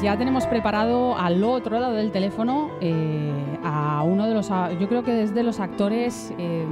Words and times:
pues 0.00 0.10
ya 0.10 0.16
tenemos 0.16 0.46
preparado 0.46 1.14
al 1.14 1.44
otro 1.44 1.78
lado 1.78 1.92
del 1.92 2.10
teléfono 2.10 2.70
eh, 2.80 3.30
a 3.62 4.02
uno 4.02 4.26
de 4.26 4.32
los, 4.32 4.48
yo 4.48 4.88
creo 4.88 5.04
que 5.04 5.22
es 5.22 5.34
de 5.34 5.42
los 5.42 5.60
actores, 5.60 6.32
eh, 6.38 6.64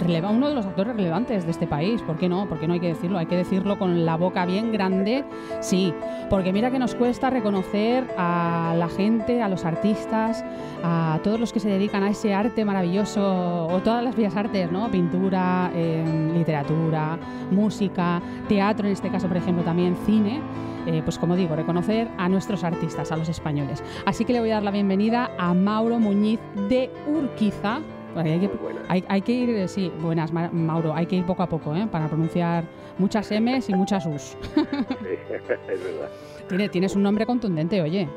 releva, 0.00 0.30
uno 0.30 0.48
de 0.48 0.56
los 0.56 0.66
actores 0.66 0.96
relevantes 0.96 1.44
de 1.44 1.52
este 1.52 1.68
país. 1.68 2.02
¿Por 2.02 2.16
qué 2.16 2.28
no? 2.28 2.48
Porque 2.48 2.66
no 2.66 2.72
hay 2.72 2.80
que 2.80 2.88
decirlo, 2.88 3.18
hay 3.18 3.26
que 3.26 3.36
decirlo 3.36 3.78
con 3.78 4.04
la 4.04 4.16
boca 4.16 4.44
bien 4.44 4.72
grande, 4.72 5.24
sí. 5.60 5.94
Porque 6.28 6.52
mira 6.52 6.72
que 6.72 6.80
nos 6.80 6.96
cuesta 6.96 7.30
reconocer 7.30 8.08
a 8.18 8.74
la 8.76 8.88
gente, 8.88 9.40
a 9.40 9.48
los 9.48 9.64
artistas, 9.64 10.44
a 10.82 11.20
todos 11.22 11.38
los 11.38 11.52
que 11.52 11.60
se 11.60 11.68
dedican 11.68 12.02
a 12.02 12.10
ese 12.10 12.34
arte 12.34 12.64
maravilloso, 12.64 13.68
o 13.68 13.78
todas 13.84 14.02
las 14.02 14.16
bellas 14.16 14.34
artes, 14.34 14.72
¿no? 14.72 14.90
Pintura, 14.90 15.70
eh, 15.72 16.32
literatura, 16.34 17.20
música, 17.52 18.20
teatro, 18.48 18.88
en 18.88 18.94
este 18.94 19.10
caso, 19.10 19.28
por 19.28 19.36
ejemplo, 19.36 19.62
también 19.62 19.96
cine. 20.04 20.40
Eh, 20.86 21.02
pues 21.04 21.18
como 21.18 21.34
digo, 21.36 21.56
reconocer 21.56 22.08
a 22.16 22.28
nuestros 22.28 22.62
artistas, 22.64 23.10
a 23.10 23.16
los 23.16 23.28
españoles. 23.28 23.82
Así 24.04 24.24
que 24.24 24.32
le 24.32 24.40
voy 24.40 24.50
a 24.50 24.54
dar 24.54 24.62
la 24.62 24.70
bienvenida 24.70 25.30
a 25.38 25.52
Mauro 25.52 25.98
Muñiz 25.98 26.38
de 26.68 26.90
Urquiza. 27.06 27.80
Hay 28.14 28.40
que, 28.40 28.50
hay, 28.88 29.04
hay 29.08 29.20
que 29.20 29.32
ir, 29.32 29.50
eh, 29.50 29.68
sí, 29.68 29.92
buenas, 30.00 30.32
Ma- 30.32 30.48
Mauro, 30.50 30.94
hay 30.94 31.04
que 31.06 31.16
ir 31.16 31.26
poco 31.26 31.42
a 31.42 31.48
poco, 31.48 31.74
¿eh? 31.74 31.86
Para 31.90 32.06
pronunciar 32.08 32.64
muchas 32.98 33.30
M's 33.30 33.68
y 33.68 33.74
muchas 33.74 34.06
U's. 34.06 34.36
Sí, 34.54 34.64
es 35.28 35.84
verdad. 35.84 36.08
Tiene- 36.48 36.68
Tienes 36.70 36.96
un 36.96 37.02
nombre 37.02 37.26
contundente, 37.26 37.82
oye. 37.82 38.08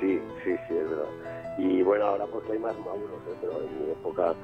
Sí, 0.00 0.20
sí, 0.44 0.50
sí, 0.68 0.74
es 0.76 0.90
verdad. 0.90 1.04
Y 1.58 1.82
bueno, 1.82 2.04
ahora 2.06 2.26
porque 2.26 2.52
hay 2.52 2.58
más 2.58 2.76
Mauros, 2.80 3.02
¿eh? 3.28 3.34
pero 3.40 3.52
en 3.62 3.86
mi 3.86 3.90
época, 3.92 4.34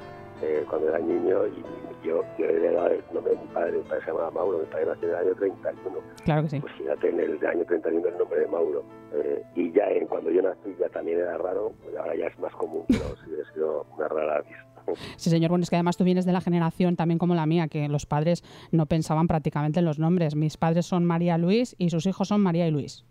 eh, 0.45 0.65
cuando 0.69 0.89
era 0.89 0.99
niño, 0.99 1.47
y 1.47 2.07
yo, 2.07 2.23
yo 2.39 2.45
heredaba 2.45 2.89
el 2.89 3.03
nombre 3.13 3.35
de 3.35 3.41
mi 3.41 3.47
padre, 3.49 3.79
mi 3.79 3.85
padre 3.85 4.01
se 4.01 4.07
llamaba 4.09 4.31
Mauro, 4.31 4.59
mi 4.59 4.67
padre 4.67 4.87
nació 4.87 5.09
en 5.09 5.15
el 5.15 5.21
año 5.21 5.35
31. 5.35 5.99
Claro 6.25 6.43
que 6.43 6.49
sí. 6.51 6.61
Pues 6.61 6.73
fíjate, 6.75 7.09
en 7.09 7.21
el 7.21 7.47
año 7.47 7.65
31 7.65 8.09
el 8.09 8.19
nombre 8.19 8.41
de 8.41 8.47
Mauro. 8.47 8.85
Eh, 9.15 9.43
y 9.55 9.73
ya 9.73 9.89
en, 9.89 10.07
cuando 10.07 10.31
yo 10.31 10.43
nací 10.43 10.75
ya 10.79 10.89
también 10.91 11.19
era 11.21 11.39
raro, 11.39 11.73
pues 11.83 11.97
ahora 11.97 12.15
ya 12.15 12.27
es 12.27 12.39
más 12.39 12.53
común, 12.55 12.85
pero 12.89 13.05
sí 13.25 13.31
ha 13.41 13.55
sido 13.55 13.87
una 13.97 14.09
rara 14.09 14.43
vista. 14.43 14.75
Sí, 15.17 15.31
señor. 15.31 15.49
Bueno, 15.49 15.63
es 15.63 15.71
que 15.71 15.77
además 15.77 15.97
tú 15.97 16.05
vienes 16.05 16.27
de 16.27 16.33
la 16.33 16.43
generación 16.43 16.97
también 16.97 17.19
como 17.19 17.35
la 17.35 17.47
mía, 17.47 17.69
que 17.69 17.89
los 17.89 18.05
padres 18.05 18.45
no 18.71 18.85
pensaban 18.87 19.27
prácticamente 19.29 19.79
en 19.79 19.87
los 19.87 19.99
nombres. 19.99 20.37
Mis 20.37 20.59
padres 20.59 20.85
son 20.85 21.05
María 21.05 21.39
Luis 21.39 21.75
y 21.79 21.89
sus 21.89 22.05
hijos 22.07 22.29
son 22.29 22.43
María 22.43 22.69
y 22.69 22.71
Luis. 22.71 23.05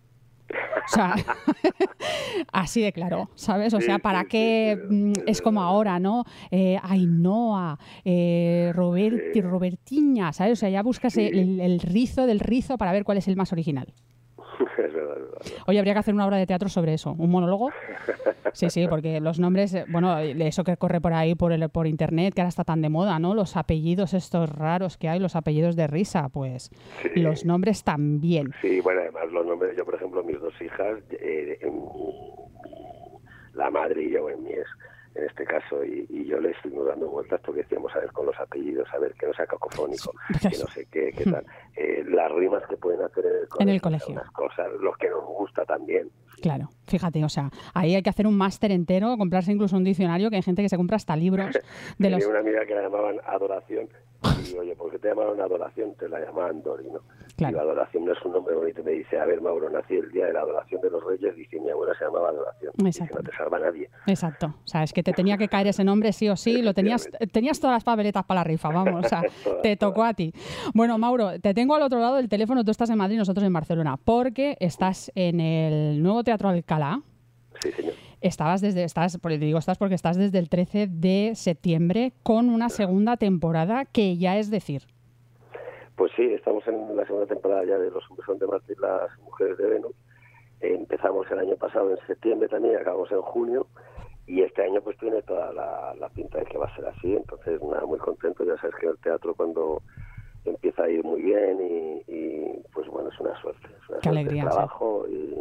O 0.50 0.88
sea, 0.88 1.16
así 2.52 2.82
de 2.82 2.92
claro, 2.92 3.30
¿sabes? 3.36 3.74
O 3.74 3.82
sea, 3.82 4.00
¿para 4.00 4.26
qué 4.26 4.78
mm, 4.90 5.14
es 5.28 5.42
como 5.42 5.62
ahora, 5.62 6.00
¿no? 6.00 6.26
Eh, 6.52 6.78
Ainhoa, 6.84 7.80
eh, 8.04 8.72
Roberti, 8.76 9.34
Sí. 9.34 9.42
Robertiña, 9.42 10.34
¿sabes? 10.34 10.54
O 10.54 10.56
sea, 10.60 10.70
ya 10.70 10.84
buscas 10.84 11.16
el 11.18 11.80
rizo 11.80 12.26
del 12.26 12.40
rizo 12.40 12.78
para 12.78 12.92
ver 12.92 13.04
cuál 13.04 13.18
es 13.18 13.28
el 13.28 13.36
más 13.36 13.52
original. 13.54 13.94
Es 14.78 14.94
verdad, 14.94 15.18
es 15.18 15.24
verdad. 15.24 15.64
Oye, 15.68 15.80
habría 15.80 15.94
que 15.94 16.00
hacer 16.00 16.14
una 16.14 16.26
obra 16.26 16.38
de 16.38 16.46
teatro 16.46 16.70
sobre 16.70 16.94
eso, 16.94 17.16
un 17.18 17.30
monólogo. 17.30 17.72
Sí, 18.54 18.70
sí, 18.70 18.88
porque 18.88 19.20
los 19.20 19.40
nombres, 19.40 19.74
eh, 19.74 19.86
bueno, 19.88 20.18
eso 20.20 20.64
que 20.64 20.78
corre 20.78 21.02
por 21.02 21.14
ahí 21.14 21.36
por, 21.36 21.52
el, 21.52 21.70
por 21.70 21.88
internet, 21.88 22.34
que 22.34 22.42
ahora 22.42 22.50
está 22.50 22.64
tan 22.64 22.82
de 22.82 22.90
moda, 22.90 23.18
¿no? 23.20 23.34
Los 23.34 23.58
apellidos 23.58 24.14
estos 24.14 24.50
raros 24.50 24.98
que 24.98 25.10
hay, 25.10 25.20
los 25.20 25.36
apellidos 25.36 25.76
de 25.76 25.88
risa, 25.88 26.30
pues 26.30 26.70
Sí. 27.02 27.20
los 27.22 27.46
nombres 27.46 27.84
también. 27.84 28.54
Sí, 28.62 28.80
bueno, 28.82 29.02
además 29.02 29.32
los 29.32 29.46
nombres, 29.46 29.76
yo 29.76 29.86
por 29.86 29.96
ejemplo, 29.96 30.24
mis 30.24 30.40
dos 30.40 30.54
hijas, 30.62 31.00
eh, 31.12 31.58
en 31.62 31.74
la 33.54 33.70
madre 33.70 34.04
y 34.04 34.12
yo 34.12 34.30
en 34.30 34.44
mi 34.44 34.52
es, 34.52 34.66
en 35.16 35.26
este 35.26 35.46
caso, 35.46 35.84
y, 35.84 36.06
y 36.10 36.26
yo 36.26 36.40
le 36.40 36.52
estuvimos 36.52 36.88
dando 36.88 37.08
vueltas 37.08 37.40
porque 37.42 37.62
decíamos, 37.62 37.96
a 37.96 38.00
ver, 38.00 38.12
con 38.12 38.26
los 38.26 38.40
apellidos, 38.40 38.88
a 38.94 38.98
ver, 38.98 39.14
que 39.14 39.28
no 39.28 39.34
sea 39.34 39.46
cacofónico, 39.46 40.12
que 40.42 40.58
no 40.58 40.68
sé 40.68 40.88
qué, 40.92 41.12
qué 41.16 41.24
tal. 41.26 41.46
Eh, 41.76 42.04
las 42.08 42.32
rimas 42.32 42.62
que 42.70 42.78
pueden 42.78 43.02
hacer 43.02 43.26
en 43.26 43.32
el 43.32 43.48
colegio. 43.48 43.64
En 43.64 43.70
el 43.70 43.82
colegio. 43.82 44.14
Unas 44.14 44.30
cosas, 44.30 44.68
los 44.80 44.96
que 44.96 45.10
nos 45.10 45.26
gusta 45.26 45.66
también. 45.66 46.08
Claro, 46.40 46.70
fíjate, 46.86 47.24
o 47.24 47.30
sea, 47.30 47.50
ahí 47.74 47.96
hay 47.96 48.04
que 48.04 48.12
hacer 48.12 48.28
un 48.28 48.38
máster 48.38 48.70
entero, 48.70 49.18
comprarse 49.18 49.52
incluso 49.52 49.76
un 49.76 49.84
diccionario, 49.84 50.30
que 50.30 50.36
hay 50.36 50.44
gente 50.44 50.62
que 50.62 50.70
se 50.70 50.78
compra 50.78 50.98
hasta 50.98 51.16
libros 51.16 51.52
de 51.54 51.62
Tenía 51.98 52.18
los... 52.18 52.28
una 52.28 52.40
amiga 52.42 52.64
que 52.68 52.76
la 52.76 52.84
llamaban 52.84 53.16
adoración. 53.26 53.90
Y 54.52 54.58
oye, 54.58 54.76
¿por 54.76 54.92
qué 54.92 55.00
te 55.00 55.10
llamaron 55.10 55.40
adoración? 55.40 55.96
Te 55.96 56.08
la 56.08 56.20
llamaban 56.20 56.62
Dorino. 56.62 57.00
Claro. 57.36 57.54
Y 57.54 57.56
la 57.56 57.62
adoración 57.64 58.06
no 58.06 58.14
es 58.14 58.26
un 58.26 58.34
nombre 58.34 58.56
bonito. 58.56 58.84
Me 58.84 58.92
dice, 58.92 59.20
a 59.20 59.26
ver, 59.26 59.42
Mauro, 59.42 59.70
nací 59.70 59.96
el 59.96 60.12
día 60.12 60.28
de 60.28 60.34
la 60.34 60.42
adoración 60.42 60.82
de 60.82 60.90
los 60.90 61.04
reyes. 61.04 61.36
Dice, 61.36 61.60
mi 61.60 61.70
abuela 61.70 61.94
se 61.98 62.06
llamaba 62.06 62.30
adoración. 62.30 62.74
Dice, 62.78 63.10
no 63.14 63.22
te 63.22 63.36
salva 63.36 63.60
nadie. 63.60 63.90
Exacto, 64.08 64.48
o 64.48 64.68
sea, 64.68 64.84
es 64.84 64.94
que 64.94 65.04
te 65.04 65.14
tenía 65.14 65.38
que 65.38 65.48
caer 65.48 65.68
ese 65.68 65.84
nombre 65.84 66.14
sí 66.14 66.30
o 66.30 66.36
sí, 66.36 66.62
lo 66.62 66.74
tenías, 66.74 67.10
tenías 67.32 67.60
todas 67.60 67.76
las 67.76 67.84
papeletas 67.84 68.26
para 68.26 68.42
la 68.42 68.44
rifa, 68.44 68.70
vamos, 68.70 69.06
o 69.06 69.08
sea, 69.08 69.24
te 69.64 69.76
tocó 69.78 70.04
a 70.04 70.14
ti. 70.14 70.34
Bueno, 70.74 70.98
Mauro, 70.98 71.40
te 71.40 71.54
tengo 71.54 71.76
al 71.76 71.82
otro 71.82 72.00
lado 72.00 72.16
del 72.16 72.30
teléfono, 72.30 72.64
tú 72.64 72.72
estás 72.72 72.90
en 72.90 72.98
Madrid, 72.98 73.18
nosotros 73.18 73.46
en 73.46 73.54
Barcelona, 73.54 73.98
porque 74.04 74.58
estás 74.60 75.12
en 75.16 75.40
el 75.40 76.02
nuevo 76.02 76.24
Teatro 76.24 76.50
Alcalá, 76.50 77.02
Sí, 77.62 77.72
señor. 77.72 77.94
Estabas 78.24 78.62
desde, 78.62 78.84
estás, 78.84 79.20
te 79.22 79.38
digo 79.38 79.60
estás 79.60 79.78
porque 79.78 79.96
estás 79.96 80.18
desde 80.18 80.40
el 80.40 80.50
13 80.50 80.88
de 80.88 81.34
septiembre 81.36 82.14
con 82.24 82.50
una 82.50 82.70
segunda 82.70 83.18
temporada 83.18 83.86
que 83.86 84.18
ya 84.18 84.38
es 84.38 84.50
decir, 84.50 84.84
Pues 85.96 86.12
sí, 86.16 86.24
estamos 86.34 86.66
en 86.68 86.96
la 86.96 87.06
segunda 87.06 87.28
temporada 87.28 87.64
ya 87.66 87.78
de 87.78 87.92
Los 87.92 88.10
hombres 88.10 88.26
son 88.26 88.40
de 88.40 88.48
Marte 88.48 88.74
y 88.74 88.82
las 88.82 89.20
mujeres 89.20 89.58
de 89.58 89.68
Venus. 89.68 89.96
Empezamos 90.62 91.30
el 91.30 91.40
año 91.40 91.56
pasado 91.58 91.92
en 91.92 91.98
septiembre 92.08 92.48
también, 92.48 92.78
acabamos 92.78 93.12
en 93.12 93.22
junio. 93.22 93.68
Y 94.26 94.42
este 94.42 94.64
año 94.64 94.82
pues 94.82 94.98
tiene 94.98 95.22
toda 95.24 95.52
la, 95.52 95.94
la 96.00 96.08
pinta 96.10 96.38
de 96.40 96.46
que 96.46 96.58
va 96.58 96.68
a 96.68 96.76
ser 96.76 96.86
así. 96.86 97.14
Entonces, 97.14 97.62
nada, 97.62 97.86
muy 97.86 98.00
contento. 98.00 98.46
Ya 98.46 98.56
sabes 98.58 98.76
que 98.80 98.88
el 98.88 98.98
teatro 99.00 99.36
cuando 99.36 99.82
empieza 100.46 100.84
a 100.84 100.90
ir 100.90 101.04
muy 101.04 101.22
bien 101.22 101.60
y, 101.60 102.12
y, 102.12 102.64
pues 102.74 102.88
bueno, 102.88 103.10
es 103.10 103.20
una 103.20 103.36
suerte. 103.42 103.68
Es 103.68 103.90
una 103.90 104.00
Qué 104.00 104.10
suerte 104.10 104.10
alegría, 104.10 104.44
sí. 104.44 104.50
trabajo 104.50 105.06
y, 105.10 105.36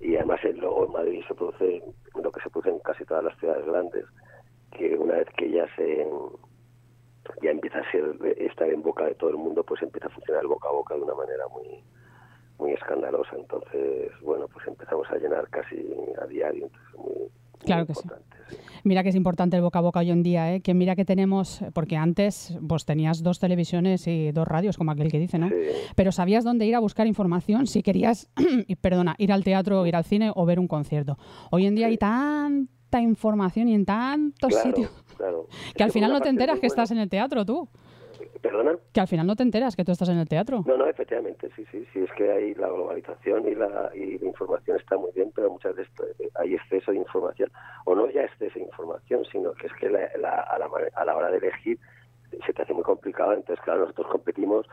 y 0.00 0.16
además 0.16 0.40
en- 0.44 0.58
luego 0.60 0.86
en 0.86 0.92
Madrid 0.92 1.24
se 1.28 1.34
produce 1.34 1.82
lo 2.22 2.32
que 2.32 2.40
se 2.40 2.50
produce 2.50 2.70
en 2.70 2.78
casi 2.80 3.04
todas 3.04 3.24
las 3.24 3.36
ciudades 3.38 3.66
grandes, 3.66 4.04
que 4.72 4.96
una 4.96 5.14
vez 5.16 5.28
que 5.36 5.50
ya 5.50 5.66
se 5.76 6.06
ya 7.42 7.50
empieza 7.50 7.78
a 7.78 7.90
ser 7.90 8.16
estar 8.38 8.68
en 8.70 8.82
boca 8.82 9.04
de 9.04 9.14
todo 9.16 9.30
el 9.30 9.36
mundo, 9.36 9.64
pues 9.64 9.82
empieza 9.82 10.06
a 10.06 10.10
funcionar 10.10 10.46
boca 10.46 10.68
a 10.68 10.72
boca 10.72 10.94
de 10.94 11.02
una 11.02 11.14
manera 11.14 11.48
muy 11.48 11.82
muy 12.58 12.72
escandalosa. 12.72 13.36
Entonces, 13.36 14.12
bueno, 14.22 14.48
pues 14.48 14.66
empezamos 14.66 15.10
a 15.10 15.16
llenar 15.18 15.48
casi 15.50 15.76
a 16.20 16.26
diario. 16.26 16.66
Entonces, 16.66 16.94
muy, 16.98 17.30
Claro 17.64 17.86
que 17.86 17.94
sí. 17.94 18.02
Mira 18.86 19.02
que 19.02 19.08
es 19.08 19.16
importante 19.16 19.56
el 19.56 19.62
boca 19.62 19.80
a 19.80 19.82
boca 19.82 19.98
hoy 19.98 20.12
en 20.12 20.22
día, 20.22 20.54
¿eh? 20.54 20.60
que 20.60 20.72
mira 20.72 20.94
que 20.94 21.04
tenemos, 21.04 21.60
porque 21.72 21.96
antes 21.96 22.56
pues 22.68 22.84
tenías 22.84 23.20
dos 23.20 23.40
televisiones 23.40 24.06
y 24.06 24.30
dos 24.30 24.46
radios, 24.46 24.76
como 24.76 24.92
aquel 24.92 25.10
que 25.10 25.18
dice, 25.18 25.40
¿no? 25.40 25.50
Pero 25.96 26.12
sabías 26.12 26.44
dónde 26.44 26.66
ir 26.66 26.76
a 26.76 26.78
buscar 26.78 27.08
información 27.08 27.66
si 27.66 27.82
querías, 27.82 28.30
perdona, 28.80 29.16
ir 29.18 29.32
al 29.32 29.42
teatro, 29.42 29.84
ir 29.86 29.96
al 29.96 30.04
cine 30.04 30.30
o 30.32 30.46
ver 30.46 30.60
un 30.60 30.68
concierto. 30.68 31.18
Hoy 31.50 31.66
en 31.66 31.74
día 31.74 31.88
hay 31.88 31.98
tanta 31.98 33.00
información 33.00 33.68
y 33.68 33.74
en 33.74 33.86
tantos 33.86 34.54
sitios 34.54 34.90
que 35.76 35.82
al 35.82 35.90
final 35.90 36.12
no 36.12 36.20
te 36.20 36.28
enteras 36.28 36.60
que 36.60 36.68
estás 36.68 36.92
en 36.92 36.98
el 36.98 37.08
teatro 37.08 37.44
tú. 37.44 37.68
¿Perdona? 38.46 38.76
Que 38.92 39.00
al 39.00 39.08
final 39.08 39.26
no 39.26 39.36
te 39.36 39.42
enteras 39.42 39.76
que 39.76 39.84
tú 39.84 39.92
estás 39.92 40.08
en 40.08 40.18
el 40.18 40.28
teatro. 40.28 40.62
No, 40.66 40.76
no, 40.76 40.86
efectivamente, 40.86 41.50
sí, 41.56 41.64
sí, 41.70 41.86
sí, 41.92 42.00
es 42.00 42.12
que 42.12 42.30
hay 42.30 42.54
la 42.54 42.68
globalización 42.68 43.48
y 43.48 43.54
la, 43.54 43.90
y 43.94 44.18
la 44.18 44.26
información 44.26 44.76
está 44.76 44.96
muy 44.96 45.10
bien, 45.14 45.32
pero 45.34 45.50
muchas 45.50 45.74
veces 45.74 45.92
eh, 46.20 46.28
hay 46.34 46.54
exceso 46.54 46.92
de 46.92 46.98
información, 46.98 47.50
o 47.84 47.94
no 47.94 48.10
ya 48.10 48.22
exceso 48.22 48.58
de 48.58 48.64
información, 48.64 49.24
sino 49.30 49.52
que 49.54 49.66
es 49.66 49.72
que 49.74 49.90
la, 49.90 50.06
a, 50.40 50.58
la, 50.58 50.68
a 50.94 51.04
la 51.04 51.16
hora 51.16 51.30
de 51.30 51.38
elegir 51.38 51.78
se 52.44 52.52
te 52.52 52.62
hace 52.62 52.74
muy 52.74 52.82
complicado, 52.82 53.32
entonces 53.32 53.62
claro, 53.64 53.80
nosotros 53.80 54.08
competimos 54.08 54.66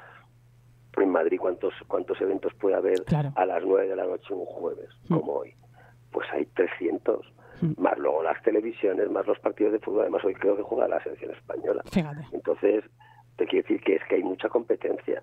en 1.01 1.09
Madrid, 1.09 1.39
¿cuántos 1.39 1.73
cuántos 1.87 2.19
eventos 2.21 2.53
puede 2.55 2.75
haber 2.75 3.03
a 3.35 3.45
las 3.45 3.63
9 3.63 3.87
de 3.87 3.95
la 3.95 4.05
noche 4.05 4.33
un 4.33 4.45
jueves, 4.45 4.89
mm. 5.07 5.13
como 5.13 5.33
hoy? 5.33 5.53
Pues 6.11 6.27
hay 6.31 6.45
300 6.45 7.25
mm. 7.61 7.81
más 7.81 7.97
luego 7.97 8.21
las 8.21 8.41
televisiones, 8.43 9.09
más 9.09 9.25
los 9.25 9.39
partidos 9.39 9.73
de 9.73 9.79
fútbol. 9.79 10.01
Además, 10.01 10.23
hoy 10.23 10.35
creo 10.35 10.55
que 10.55 10.61
juega 10.61 10.87
la 10.87 11.01
selección 11.01 11.31
española. 11.31 11.81
Fíjate. 11.91 12.21
Entonces, 12.31 12.83
te 13.38 13.45
quiero 13.45 13.68
decir 13.68 13.81
que 13.81 13.95
es 13.95 14.01
que 14.07 14.15
hay 14.15 14.24
mucha 14.24 14.50
competencia. 14.50 15.21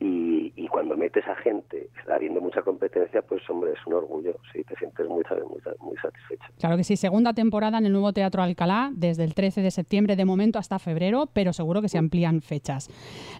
Y, 0.00 0.52
y, 0.56 0.66
cuando 0.66 0.96
metes 0.96 1.24
a 1.28 1.36
gente, 1.36 1.88
habiendo 2.12 2.40
mucha 2.40 2.62
competencia, 2.62 3.22
pues 3.22 3.48
hombre, 3.48 3.70
es 3.72 3.86
un 3.86 3.92
orgullo, 3.92 4.34
sí, 4.52 4.64
te 4.64 4.74
sientes 4.74 5.06
muy, 5.06 5.22
muy, 5.30 5.60
muy 5.78 5.96
satisfecho. 5.96 6.44
Claro 6.58 6.76
que 6.76 6.82
sí, 6.82 6.96
segunda 6.96 7.34
temporada 7.34 7.78
en 7.78 7.86
el 7.86 7.92
nuevo 7.92 8.12
Teatro 8.12 8.42
Alcalá, 8.42 8.90
desde 8.94 9.22
el 9.22 9.34
13 9.34 9.62
de 9.62 9.70
septiembre 9.70 10.16
de 10.16 10.24
momento 10.24 10.58
hasta 10.58 10.80
febrero, 10.80 11.28
pero 11.32 11.52
seguro 11.52 11.82
que 11.82 11.88
se 11.88 11.98
amplían 11.98 12.42
fechas. 12.42 12.88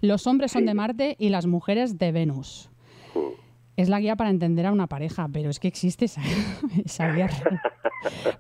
Los 0.03 0.29
hombres 0.29 0.53
son 0.53 0.65
de 0.65 0.75
Marte 0.75 1.17
y 1.19 1.31
las 1.31 1.47
mujeres 1.47 1.99
de 1.99 2.13
Venus. 2.13 2.71
Es 3.77 3.89
la 3.89 3.99
guía 3.99 4.15
para 4.15 4.31
entender 4.31 4.67
a 4.67 4.73
una 4.73 4.87
pareja, 4.87 5.29
pero 5.33 5.51
es 5.51 5.59
que 5.59 5.67
existe 5.67 6.05
esa, 6.05 6.23
esa 6.85 7.13
guía. 7.13 7.29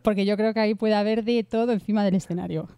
Porque 0.02 0.24
yo 0.24 0.36
creo 0.36 0.54
que 0.54 0.60
ahí 0.60 0.74
puede 0.76 0.94
haber 0.94 1.24
de 1.24 1.42
todo 1.42 1.72
encima 1.72 2.04
del 2.04 2.14
escenario. 2.14 2.68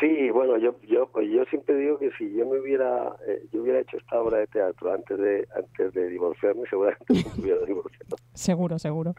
Sí, 0.00 0.30
bueno, 0.30 0.56
yo 0.58 0.76
yo 0.82 1.08
pues 1.08 1.28
yo 1.30 1.44
siempre 1.46 1.74
digo 1.76 1.98
que 1.98 2.10
si 2.12 2.32
yo 2.34 2.46
me 2.46 2.60
hubiera 2.60 3.16
eh, 3.26 3.42
yo 3.52 3.62
hubiera 3.62 3.80
hecho 3.80 3.96
esta 3.96 4.20
obra 4.20 4.38
de 4.38 4.46
teatro 4.46 4.92
antes 4.92 5.18
de 5.18 5.48
antes 5.56 5.92
de 5.92 6.08
divorciarme, 6.08 6.62
seguramente 6.68 7.04
me 7.36 7.42
hubiera 7.42 7.64
divorciado. 7.64 8.16
seguro, 8.34 8.78
seguro. 8.78 9.14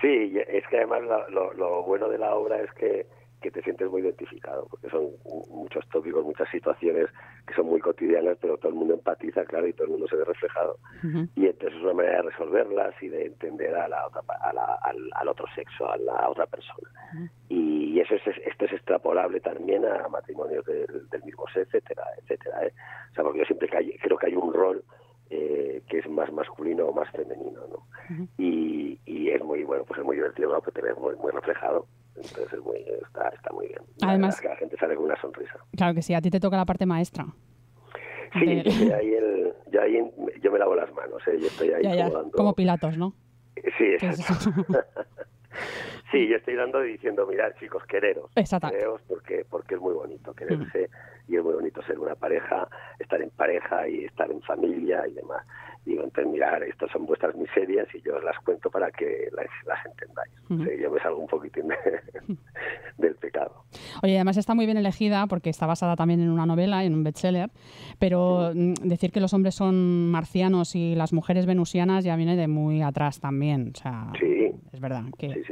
Sí, 0.00 0.34
es 0.48 0.66
que 0.68 0.78
además 0.78 1.02
lo, 1.30 1.52
lo 1.54 1.82
bueno 1.84 2.08
de 2.08 2.18
la 2.18 2.34
obra 2.34 2.60
es 2.60 2.72
que 2.72 3.06
que 3.42 3.50
te 3.50 3.62
sientes 3.62 3.90
muy 3.90 4.00
identificado, 4.00 4.66
porque 4.70 4.88
son 4.88 5.10
muchos 5.50 5.86
tópicos, 5.88 6.24
muchas 6.24 6.48
situaciones 6.50 7.08
que 7.46 7.54
son 7.54 7.66
muy 7.66 7.80
cotidianas, 7.80 8.38
pero 8.40 8.56
todo 8.56 8.70
el 8.70 8.76
mundo 8.76 8.94
empatiza, 8.94 9.44
claro, 9.44 9.66
y 9.66 9.72
todo 9.74 9.86
el 9.86 9.92
mundo 9.92 10.06
se 10.08 10.16
ve 10.16 10.24
reflejado. 10.24 10.78
Y 11.34 11.46
entonces 11.46 11.76
es 11.76 11.84
una 11.84 11.94
manera 11.94 12.22
de 12.22 12.30
resolverlas 12.30 12.94
y 13.02 13.08
de 13.08 13.26
entender 13.26 13.74
a 13.74 13.88
la 13.88 14.06
otra, 14.06 14.22
al, 14.40 15.28
otro 15.28 15.46
sexo, 15.54 15.90
a 15.90 15.96
la 15.98 16.28
otra 16.28 16.46
persona. 16.46 16.88
Y 17.48 17.61
eso 18.00 18.14
es, 18.14 18.22
esto 18.46 18.64
es 18.64 18.72
extrapolable 18.72 19.40
también 19.40 19.84
a 19.84 20.08
matrimonios 20.08 20.64
del, 20.64 21.06
mismo 21.24 21.44
sexo, 21.48 21.76
etcétera, 21.76 22.04
etcétera. 22.22 22.66
¿eh? 22.66 22.72
O 23.10 23.14
sea, 23.14 23.24
porque 23.24 23.40
yo 23.40 23.44
siempre 23.44 23.68
creo 23.68 24.16
que 24.16 24.26
hay 24.26 24.34
un 24.34 24.52
rol 24.52 24.84
eh, 25.30 25.82
que 25.88 25.98
es 25.98 26.08
más 26.08 26.32
masculino 26.32 26.86
o 26.86 26.92
más 26.92 27.10
femenino, 27.10 27.60
¿no? 27.68 27.86
y, 28.38 28.98
y, 29.06 29.30
es 29.30 29.42
muy 29.42 29.64
bueno, 29.64 29.84
pues 29.84 30.00
es 30.00 30.04
muy 30.04 30.16
divertido, 30.16 30.52
¿no? 30.52 30.60
Porque 30.60 30.80
te 30.80 30.86
ves 30.86 30.98
muy, 30.98 31.16
muy 31.16 31.32
reflejado 31.32 31.86
entonces 32.16 32.60
muy, 32.60 32.78
está, 32.78 33.28
está 33.28 33.52
muy 33.52 33.68
bien. 33.68 33.80
Además, 34.02 34.40
que 34.40 34.48
la 34.48 34.56
gente 34.56 34.76
sale 34.76 34.94
con 34.94 35.04
una 35.06 35.20
sonrisa. 35.20 35.58
Claro 35.76 35.94
que 35.94 36.02
sí, 36.02 36.14
a 36.14 36.20
ti 36.20 36.30
te 36.30 36.40
toca 36.40 36.56
la 36.56 36.64
parte 36.64 36.86
maestra. 36.86 37.26
Sí, 38.34 38.62
yo, 38.64 38.96
ahí 38.96 39.12
el, 39.12 39.52
yo, 39.70 39.82
ahí 39.82 39.98
yo 40.42 40.52
me 40.52 40.58
lavo 40.58 40.74
las 40.74 40.92
manos, 40.94 41.22
¿eh? 41.26 41.38
yo 41.38 41.46
estoy 41.46 41.70
ahí 41.70 41.82
ya, 41.82 42.10
Como 42.32 42.54
Pilatos, 42.54 42.96
¿no? 42.96 43.14
Sí, 43.76 43.84
exacto. 43.84 44.50
sí, 46.12 46.28
yo 46.28 46.36
estoy 46.36 46.54
dando 46.54 46.80
diciendo, 46.80 47.26
mirad 47.26 47.52
chicos, 47.58 47.84
quereros. 47.86 48.30
Quereros 48.70 49.00
porque, 49.08 49.44
porque 49.48 49.74
es 49.74 49.80
muy 49.80 49.94
bonito 49.94 50.32
quererse 50.34 50.88
y 51.26 51.36
es 51.36 51.42
muy 51.42 51.54
bonito 51.54 51.82
ser 51.82 51.98
una 51.98 52.14
pareja, 52.14 52.68
estar 53.00 53.20
en 53.20 53.30
pareja 53.30 53.88
y 53.88 54.04
estar 54.04 54.30
en 54.30 54.40
familia 54.42 55.04
y 55.08 55.14
demás 55.14 55.44
digo, 55.84 56.04
entonces 56.04 56.32
mirar, 56.32 56.62
estas 56.62 56.90
son 56.90 57.06
vuestras 57.06 57.34
miserias 57.34 57.88
y 57.94 58.00
yo 58.02 58.16
os 58.16 58.24
las 58.24 58.38
cuento 58.40 58.70
para 58.70 58.90
que 58.90 59.28
las, 59.32 59.46
las 59.66 59.84
entendáis. 59.86 60.80
yo 60.80 60.90
me 60.90 61.00
salgo 61.00 61.18
un 61.18 61.26
poquitín 61.26 61.64
del 62.98 63.14
pecado. 63.16 63.64
Oye, 64.02 64.16
además 64.16 64.36
está 64.36 64.54
muy 64.54 64.66
bien 64.66 64.78
elegida 64.78 65.26
porque 65.26 65.50
está 65.50 65.66
basada 65.66 65.96
también 65.96 66.20
en 66.20 66.30
una 66.30 66.46
novela, 66.46 66.84
en 66.84 66.94
un 66.94 67.02
bestseller, 67.02 67.50
pero 67.98 68.52
mm, 68.54 68.74
decir 68.84 69.10
que 69.12 69.20
los 69.20 69.34
hombres 69.34 69.54
son 69.54 70.10
marcianos 70.10 70.74
y 70.74 70.94
las 70.94 71.12
mujeres 71.12 71.46
venusianas 71.46 72.04
ya 72.04 72.16
viene 72.16 72.36
de 72.36 72.48
muy 72.48 72.82
atrás 72.82 73.20
también. 73.20 73.72
O 73.74 73.78
sea, 73.78 74.12
es 74.72 74.80
verdad 74.80 75.04
que, 75.18 75.42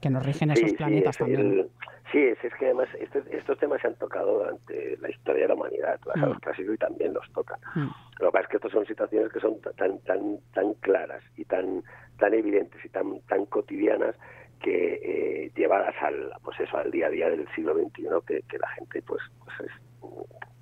que 0.00 0.10
nos 0.10 0.24
rigen 0.24 0.50
esos 0.50 0.72
planetas 0.72 1.18
también. 1.18 1.68
Sí, 2.10 2.18
es, 2.18 2.38
que 2.54 2.66
además 2.66 2.88
este, 2.98 3.22
estos 3.30 3.58
temas 3.58 3.80
se 3.80 3.86
han 3.86 3.94
tocado 3.94 4.38
durante 4.38 4.96
la 4.96 5.10
historia 5.10 5.42
de 5.42 5.48
la 5.48 5.54
humanidad, 5.54 6.00
a 6.12 6.18
los 6.18 6.36
mm. 6.36 6.40
clásicos 6.40 6.74
y 6.74 6.78
también 6.78 7.14
los 7.14 7.30
tocan. 7.32 7.60
Mm. 7.74 7.88
Lo 8.18 8.26
que 8.26 8.32
pasa 8.32 8.42
es 8.42 8.48
que 8.48 8.56
estas 8.56 8.72
son 8.72 8.86
situaciones 8.86 9.32
que 9.32 9.40
son 9.40 9.60
tan 9.60 9.98
tan 10.00 10.38
tan 10.52 10.74
claras 10.74 11.22
y 11.36 11.44
tan 11.44 11.84
tan 12.18 12.34
evidentes 12.34 12.84
y 12.84 12.88
tan 12.88 13.20
tan 13.28 13.46
cotidianas 13.46 14.16
que 14.60 14.94
eh, 15.02 15.52
llevadas 15.54 15.94
al 16.00 16.32
pues 16.42 16.58
eso 16.60 16.76
al 16.76 16.90
día 16.90 17.06
a 17.06 17.10
día 17.10 17.30
del 17.30 17.46
siglo 17.54 17.74
XXI 17.74 18.08
que, 18.26 18.42
que 18.42 18.58
la 18.58 18.68
gente 18.70 19.02
pues 19.02 19.22
pues, 19.44 19.70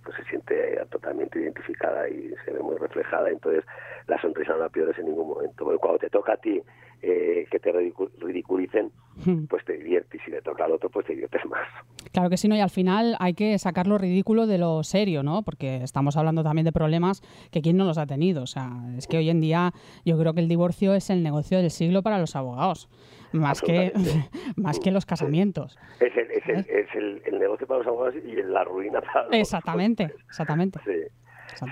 pues 0.04 0.16
se 0.16 0.24
siente 0.24 0.76
totalmente 0.90 1.40
identificada 1.40 2.08
y 2.08 2.32
se 2.44 2.52
ve 2.52 2.60
muy 2.60 2.76
reflejada 2.76 3.30
entonces 3.30 3.64
la 4.06 4.20
sonrisa 4.20 4.52
no 4.52 4.58
la 4.58 4.68
pierdes 4.68 4.98
en 4.98 5.06
ningún 5.06 5.28
momento 5.28 5.64
porque 5.64 5.78
cuando 5.78 5.98
te 5.98 6.10
toca 6.10 6.34
a 6.34 6.36
ti 6.36 6.62
eh, 7.02 7.46
que 7.50 7.58
te 7.58 7.72
ridiculicen, 7.72 8.90
hmm. 9.24 9.44
pues 9.46 9.64
te 9.64 9.74
diviertes. 9.74 10.20
Y 10.20 10.24
si 10.24 10.30
le 10.30 10.42
toca 10.42 10.64
al 10.64 10.72
otro, 10.72 10.90
pues 10.90 11.06
te 11.06 11.12
diviertes 11.12 11.44
más. 11.46 11.66
Claro 12.12 12.30
que 12.30 12.36
sí, 12.36 12.48
¿no? 12.48 12.56
Y 12.56 12.60
al 12.60 12.70
final 12.70 13.16
hay 13.20 13.34
que 13.34 13.58
sacar 13.58 13.86
lo 13.86 13.98
ridículo 13.98 14.46
de 14.46 14.58
lo 14.58 14.82
serio, 14.82 15.22
¿no? 15.22 15.42
Porque 15.42 15.76
estamos 15.82 16.16
hablando 16.16 16.42
también 16.42 16.64
de 16.64 16.72
problemas 16.72 17.22
que 17.50 17.62
quién 17.62 17.76
no 17.76 17.84
los 17.84 17.98
ha 17.98 18.06
tenido. 18.06 18.42
O 18.42 18.46
sea, 18.46 18.70
es 18.96 19.06
que 19.06 19.18
hoy 19.18 19.30
en 19.30 19.40
día 19.40 19.72
yo 20.04 20.18
creo 20.18 20.34
que 20.34 20.40
el 20.40 20.48
divorcio 20.48 20.94
es 20.94 21.10
el 21.10 21.22
negocio 21.22 21.58
del 21.58 21.70
siglo 21.70 22.02
para 22.02 22.18
los 22.18 22.36
abogados. 22.36 22.88
Más 23.32 23.60
que, 23.60 23.92
más 24.56 24.80
que 24.80 24.90
los 24.90 25.04
casamientos. 25.06 25.78
Es, 26.00 26.16
el, 26.16 26.30
es, 26.30 26.48
el, 26.48 26.58
¿Eh? 26.60 26.66
es 26.68 26.94
el, 26.94 27.38
negocio 27.38 27.66
para 27.66 27.78
los 27.78 27.86
abogados 27.86 28.14
y 28.16 28.34
la 28.42 28.64
ruina 28.64 29.00
para 29.00 29.24
los 29.24 29.34
Exactamente, 29.34 30.14
exactamente. 30.28 30.80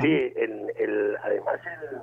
Sí, 0.01 0.33
el, 0.37 1.17
además 1.23 1.61
el, 1.65 1.99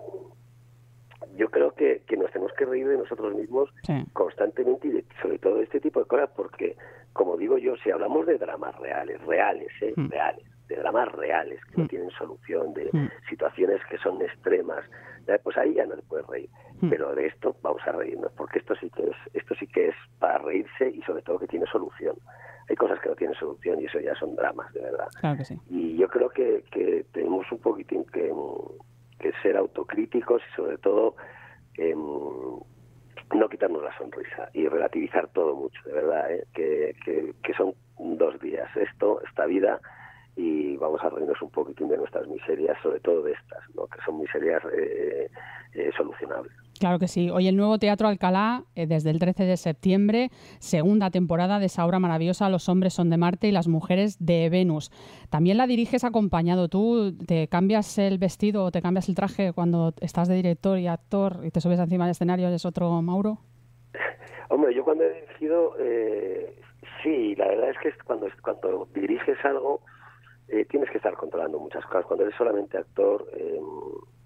yo 1.36 1.50
creo 1.50 1.72
que, 1.72 2.04
que 2.08 2.18
nos 2.18 2.32
tenemos 2.32 2.54
que 2.54 2.66
reír 2.66 2.88
de 2.88 2.98
nosotros 2.98 3.34
mismos 3.36 3.70
constantemente 4.13 4.88
y 4.88 5.06
sobre 5.22 5.40
todo 5.40 5.62
este 5.62 5.80
tipo 5.80 6.00
de 6.00 6.06
cosas 6.06 6.30
porque, 6.36 6.75
como 7.13 7.38
digo 7.38 7.58
yo, 7.58 7.75
si 7.78 7.92
hablamos 7.92 8.25
de 8.25 8.38
dramas 8.38 8.75
reales, 8.80 9.22
reales, 9.25 9.70
¿eh? 9.82 9.94
Mm. 9.96 10.10
reales, 10.10 10.46
de 10.68 10.75
dramas 10.75 11.12
reales 11.12 11.60
que 11.66 11.78
no 11.78 11.84
mm. 11.86 11.88
tienen 11.88 12.10
solución, 12.12 12.74
de 12.74 12.90
mm. 12.92 13.10
situaciones 13.30 13.82
que 13.90 13.98
son 13.98 14.22
extremas, 14.22 14.84
pues 15.44 15.58
ahí 15.58 15.74
ya 15.74 15.86
no 15.86 15.96
te 15.96 16.02
puedes 16.04 16.28
reír. 16.28 16.50
Pero 16.90 17.16
de 17.16 17.28
esto 17.28 17.56
vamos 17.62 17.82
a 17.86 17.94
reírnos 17.94 18.30
porque 18.34 18.60
esto 18.60 18.75
sí 18.75 18.90
que 18.90 19.04
es 19.04 19.16
esto 19.34 19.56
sí 19.56 19.66
que 19.68 19.88
es 19.88 19.96
para 20.20 20.38
reírse 20.40 20.90
y 20.90 21.02
sobre 21.04 21.22
todo 21.22 21.40
que 21.40 21.48
tiene 21.48 21.66
solución. 21.68 22.18
Hay 22.70 22.75
cosas 22.75 23.00
que 23.00 23.08
no 23.08 23.16
tienen 23.16 23.38
solución 23.38 23.80
y 23.80 23.86
eso 23.86 24.02
ya 24.02 24.13
son 24.16 24.36
dramas, 24.36 24.72
de 24.74 24.82
verdad. 24.82 25.08
Y 25.70 25.96
yo 25.96 26.10
creo 26.10 26.30
que, 26.30 26.66
que 26.72 27.06
tenemos 27.13 27.50
un 27.54 27.60
poquitín 27.60 28.04
que 28.06 28.34
que 29.24 29.32
ser 29.42 29.56
autocríticos 29.56 30.42
y 30.51 30.56
sobre 30.56 30.77
todo 30.80 31.15
em, 31.77 31.98
no 31.98 33.50
quitarnos 33.50 33.82
la 33.82 33.98
sonrisa 33.98 34.50
y 34.53 34.68
relativizar 34.68 35.30
todo 35.30 35.56
mucho, 35.56 35.82
de 35.86 35.94
verdad, 35.94 36.30
¿eh? 36.30 36.46
que, 36.53 37.34
que, 37.42 37.53
son 37.53 37.74
dos 37.98 38.38
días 38.42 38.70
esto, 38.75 39.22
esta 39.25 39.46
vida 39.46 39.80
y 40.36 40.75
vamos 40.75 41.01
a 41.03 41.10
reírnos 41.10 41.42
un 41.42 41.51
poquitín 41.51 41.88
de 41.88 41.98
nuestras 41.98 42.27
miserias, 42.27 42.77
sobre 42.84 43.00
todo 43.00 43.22
de 43.24 43.32
estas, 43.32 43.63
¿no? 43.75 43.88
que 43.88 44.01
son 44.06 44.20
miserias 44.20 44.62
eh, 44.74 45.30
eh, 45.74 45.92
solucionables. 45.96 46.53
Claro 46.84 47.00
que 47.00 47.08
sí. 47.08 47.30
Hoy 47.30 47.48
el 47.48 47.56
nuevo 47.56 47.80
Teatro 47.80 48.10
Alcalá, 48.10 48.66
eh, 48.75 48.88
desde 48.88 49.10
el 49.10 49.18
13 49.18 49.46
de 49.46 49.56
septiembre, 49.56 50.32
segunda 50.60 51.12
temporada 51.12 51.58
de 51.58 51.68
esa 51.68 51.86
obra 51.86 51.98
maravillosa, 51.98 52.50
Los 52.50 52.68
hombres 52.68 52.94
son 52.94 53.10
de 53.10 53.16
Marte 53.16 53.48
y 53.48 53.54
las 53.54 53.70
mujeres 53.70 54.18
de 54.20 54.50
Venus. 54.50 54.92
También 55.30 55.56
la 55.56 55.66
diriges 55.66 56.04
acompañado. 56.04 56.68
¿Tú 56.68 57.16
te 57.25 57.48
cambias 57.48 57.98
el 58.00 58.18
vestido 58.18 58.66
o 58.66 58.72
te 58.72 58.82
cambias 58.82 59.08
el 59.08 59.16
traje 59.16 59.54
cuando 59.54 59.94
estás 60.02 60.28
de 60.28 60.36
director 60.36 60.78
y 60.78 60.88
actor 60.88 61.40
y 61.46 61.52
te 61.52 61.62
subes 61.62 61.80
encima 61.80 62.04
del 62.04 62.12
escenario? 62.12 62.50
¿Es 62.50 62.66
otro 62.66 63.02
Mauro? 63.02 63.38
Hombre, 64.50 64.75
yo 64.75 64.84
cuando 64.84 65.06
he 65.06 65.22
dirigido, 65.22 65.78
eh, 65.80 66.54
sí, 67.02 67.34
la 67.38 67.48
verdad 67.48 67.70
es 67.70 67.78
que 67.78 67.94
cuando, 68.04 68.28
cuando 68.42 68.90
diriges 68.94 69.38
algo 69.46 69.80
eh, 70.50 70.66
tienes 70.66 70.90
que 70.90 70.98
estar 70.98 71.13
controlando 71.13 71.60
muchas 71.60 71.86
cosas. 71.86 72.06
Cuando 72.08 72.25
eres 72.25 72.36
solamente 72.38 72.78
actor... 72.78 73.25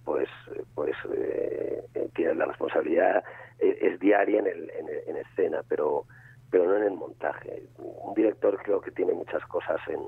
Eh, 0.08 0.14
pues 0.16 0.30
pues 0.74 0.96
eh, 1.14 2.10
tienes 2.16 2.38
la 2.38 2.46
responsabilidad 2.46 3.24
es, 3.60 4.00
diaria 4.00 4.40
en, 4.40 4.48
el, 4.48 4.72
en, 5.08 5.18
escena, 5.18 5.62
pero 5.68 6.06
pero 6.50 6.66
no 6.66 6.78
en 6.78 6.84
el 6.84 6.94
montaje. 6.94 7.64
Un 7.78 8.14
director 8.14 8.58
creo 8.64 8.80
que 8.80 8.92
tiene 8.92 9.14
muchas 9.14 9.44
cosas 9.48 9.80
en, 9.90 10.00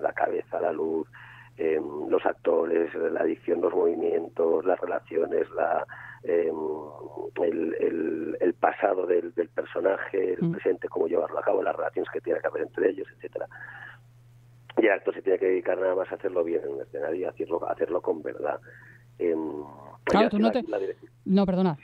la 0.00 0.12
cabeza, 0.12 0.60
la 0.60 0.70
luz, 0.70 1.08
em, 1.56 2.08
los 2.08 2.24
actores, 2.24 2.94
la 2.94 3.20
adicción, 3.20 3.60
los 3.60 3.74
movimientos, 3.74 4.64
las 4.64 4.78
relaciones, 4.78 5.50
la, 5.50 5.84
em, 6.22 6.54
el, 7.42 8.36
el, 8.40 8.54
pasado 8.54 9.06
del, 9.06 9.34
del 9.34 9.48
personaje, 9.48 10.34
el 10.34 10.42
mm. 10.42 10.52
presente, 10.52 10.88
cómo 10.88 11.08
llevarlo 11.08 11.38
a 11.40 11.42
cabo, 11.42 11.62
las 11.62 11.74
relaciones 11.74 12.10
que 12.12 12.20
tiene 12.20 12.40
que 12.40 12.46
haber 12.46 12.62
entre 12.62 12.90
ellos, 12.90 13.08
etcétera. 13.16 13.48
Y 14.78 14.86
el 14.86 14.92
actor 14.92 15.14
se 15.14 15.22
tiene 15.22 15.38
que 15.38 15.46
dedicar 15.46 15.78
nada 15.78 15.94
más 15.94 16.10
a 16.12 16.14
hacerlo 16.14 16.44
bien 16.44 16.62
en 16.62 16.74
un 16.74 16.82
escenario 16.82 17.20
y 17.20 17.24
hacerlo, 17.24 17.68
hacerlo 17.68 18.00
con 18.00 18.22
verdad. 18.22 18.60
Em, 19.18 19.64
claro, 20.04 20.28
tú 20.28 20.38
no 20.38 20.50
te... 20.50 20.64
no, 21.24 21.46
perdona. 21.46 21.78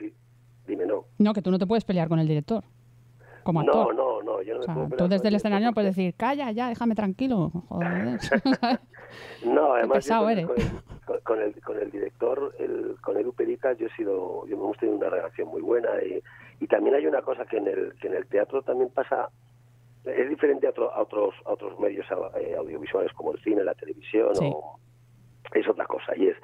Dime, 0.67 0.87
no. 0.87 1.05
No, 1.19 1.33
que 1.33 1.43
tú 1.43 1.51
no 1.51 1.59
te 1.59 1.67
puedes 1.67 1.85
pelear 1.85 2.09
con 2.09 2.19
el 2.19 2.29
director. 2.29 2.65
Como 3.43 3.61
actor. 3.61 3.95
No, 3.95 4.21
no, 4.21 4.23
no. 4.23 4.43
Yo 4.43 4.59
no 4.59 4.61
me 4.61 4.89
puedo 4.89 4.97
tú 4.97 5.09
desde 5.09 5.29
el 5.29 5.37
escenario 5.37 5.69
no 5.69 5.75
puedes 5.75 5.97
decir, 5.97 6.15
calla 6.15 6.51
ya, 6.51 6.69
déjame 6.69 6.95
tranquilo. 6.95 7.51
Joder. 7.69 8.19
no, 9.45 9.75
además. 9.75 10.07
Con, 10.07 10.31
eres. 10.31 10.47
Con, 11.25 11.41
el, 11.41 11.61
con 11.63 11.79
el 11.79 11.91
director, 11.91 12.55
el, 12.59 12.97
con 13.01 13.17
Edu 13.17 13.33
Perica, 13.33 13.73
yo 13.73 13.87
he 13.87 13.91
sido, 13.97 14.47
yo 14.47 14.57
hemos 14.57 14.77
tenido 14.77 14.99
una 14.99 15.09
relación 15.09 15.49
muy 15.49 15.63
buena 15.63 15.89
y, 16.03 16.23
y 16.63 16.67
también 16.67 16.97
hay 16.97 17.07
una 17.07 17.23
cosa 17.23 17.47
que 17.47 17.57
en 17.57 17.69
el, 17.69 17.95
que 17.95 18.09
en 18.09 18.15
el 18.15 18.27
teatro 18.27 18.63
también 18.63 18.91
pasa 18.91 19.31
es 20.05 20.29
diferente 20.29 20.67
a, 20.67 20.71
otros 20.71 21.35
a 21.45 21.53
otros 21.53 21.79
medios 21.79 22.07
eh, 22.41 22.55
audiovisuales 22.57 23.13
como 23.13 23.33
el 23.33 23.43
cine, 23.43 23.65
la 23.65 23.75
televisión, 23.75 24.33
o, 24.41 24.79
es 25.53 25.69
otra 25.69 25.87
cosa. 25.87 26.17
Y 26.17 26.29
es, 26.29 26.37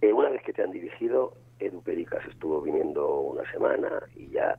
eh, 0.00 0.12
una 0.12 0.30
vez 0.30 0.42
que 0.42 0.52
te 0.52 0.62
han 0.62 0.70
dirigido, 0.70 1.34
Edu 1.58 1.82
Pericas 1.82 2.24
estuvo 2.28 2.60
viniendo 2.60 3.20
una 3.20 3.50
semana 3.50 3.90
y 4.14 4.28
ya 4.28 4.58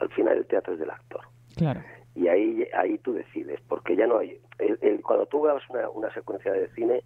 al 0.00 0.08
final 0.10 0.38
el 0.38 0.46
teatro 0.46 0.74
es 0.74 0.80
del 0.80 0.90
actor. 0.90 1.20
Claro. 1.56 1.80
Y 2.14 2.28
ahí, 2.28 2.66
ahí 2.74 2.98
tú 2.98 3.12
decides, 3.12 3.60
porque 3.68 3.96
ya 3.96 4.06
no 4.06 4.18
hay... 4.18 4.40
El, 4.58 5.02
cuando 5.02 5.26
tú 5.26 5.42
grabas 5.42 5.62
una, 5.70 5.88
una 5.90 6.12
secuencia 6.12 6.52
de 6.52 6.68
cine, 6.70 7.02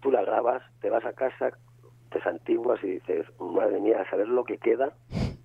tú 0.00 0.10
la 0.10 0.22
grabas, 0.22 0.62
te 0.80 0.88
vas 0.88 1.04
a 1.04 1.12
casa, 1.12 1.50
te 2.10 2.22
santiguas 2.22 2.82
y 2.82 2.92
dices, 2.92 3.26
madre 3.38 3.80
mía, 3.80 4.00
a 4.00 4.10
saber 4.10 4.28
lo 4.28 4.44
que 4.44 4.58
queda 4.58 4.94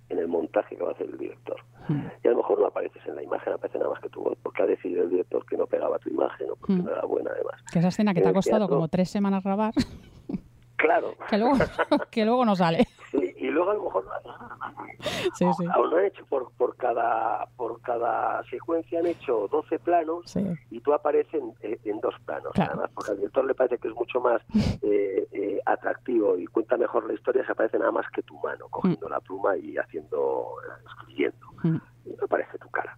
en 0.08 0.18
el 0.18 0.28
montaje 0.28 0.76
que 0.76 0.82
va 0.82 0.90
a 0.90 0.92
hacer 0.92 1.08
el 1.08 1.18
director. 1.18 1.56
Hmm. 1.88 2.06
Y 2.22 2.28
a 2.28 2.30
lo 2.30 2.38
mejor 2.38 2.60
no 2.60 2.66
apareces 2.66 3.02
en 3.06 3.16
la 3.16 3.22
imagen, 3.22 3.52
aparece 3.52 3.78
nada 3.78 3.90
más 3.90 4.00
que 4.00 4.08
tu 4.08 4.22
voz, 4.22 4.38
porque 4.42 4.62
ha 4.62 4.66
decidido 4.66 5.02
el 5.02 5.10
director 5.10 5.44
que 5.46 5.56
no 5.56 5.66
pegaba 5.66 5.98
tu 5.98 6.10
imagen 6.10 6.50
o 6.50 6.56
porque 6.56 6.74
hmm. 6.74 6.84
no 6.84 6.92
era 6.92 7.04
buena 7.04 7.30
además. 7.32 7.62
Que 7.72 7.78
esa 7.78 7.88
escena 7.88 8.14
que 8.14 8.20
te 8.20 8.28
ha 8.28 8.32
costado 8.32 8.68
como 8.68 8.88
tres 8.88 9.10
semanas 9.10 9.42
grabar. 9.42 9.72
Claro. 10.80 11.14
que, 11.28 11.36
luego, 11.38 11.56
que 12.10 12.24
luego 12.24 12.44
no 12.44 12.56
sale. 12.56 12.86
y 13.12 13.46
luego 13.48 13.70
a 13.70 13.74
lo 13.74 13.84
mejor 13.84 14.04
sí, 15.34 15.46
sí. 15.56 15.64
lo 15.64 15.96
han 15.96 16.04
hecho 16.04 16.24
por, 16.26 16.50
por 16.52 16.76
cada 16.76 17.46
por 17.56 17.80
cada 17.82 18.42
secuencia 18.44 19.00
han 19.00 19.06
hecho 19.06 19.48
12 19.50 19.78
planos 19.80 20.34
y 20.70 20.80
tú 20.80 20.92
apareces 20.92 21.42
en, 21.62 22.00
dos 22.00 22.14
planos 22.24 22.52
además 22.56 22.90
porque 22.94 23.10
al 23.10 23.16
director 23.18 23.44
le 23.44 23.54
parece 23.54 23.78
que 23.78 23.88
es 23.88 23.94
mucho 23.94 24.20
más 24.20 24.40
eh, 24.82 25.26
eh, 25.32 25.60
atractivo 25.66 26.38
y 26.38 26.46
cuenta 26.46 26.76
mejor 26.76 27.06
la 27.06 27.14
historia 27.14 27.44
se 27.44 27.52
aparece 27.52 27.78
nada 27.78 27.90
más 27.90 28.06
que 28.10 28.22
tu 28.22 28.38
mano 28.38 28.68
cogiendo 28.68 29.08
mm. 29.08 29.10
la 29.10 29.20
pluma 29.20 29.56
y 29.56 29.76
haciendo 29.76 30.54
escribiendo 30.86 31.46
mm. 31.62 31.76
y 32.06 32.10
no 32.10 32.24
aparece 32.24 32.58
tu 32.58 32.68
cara 32.70 32.96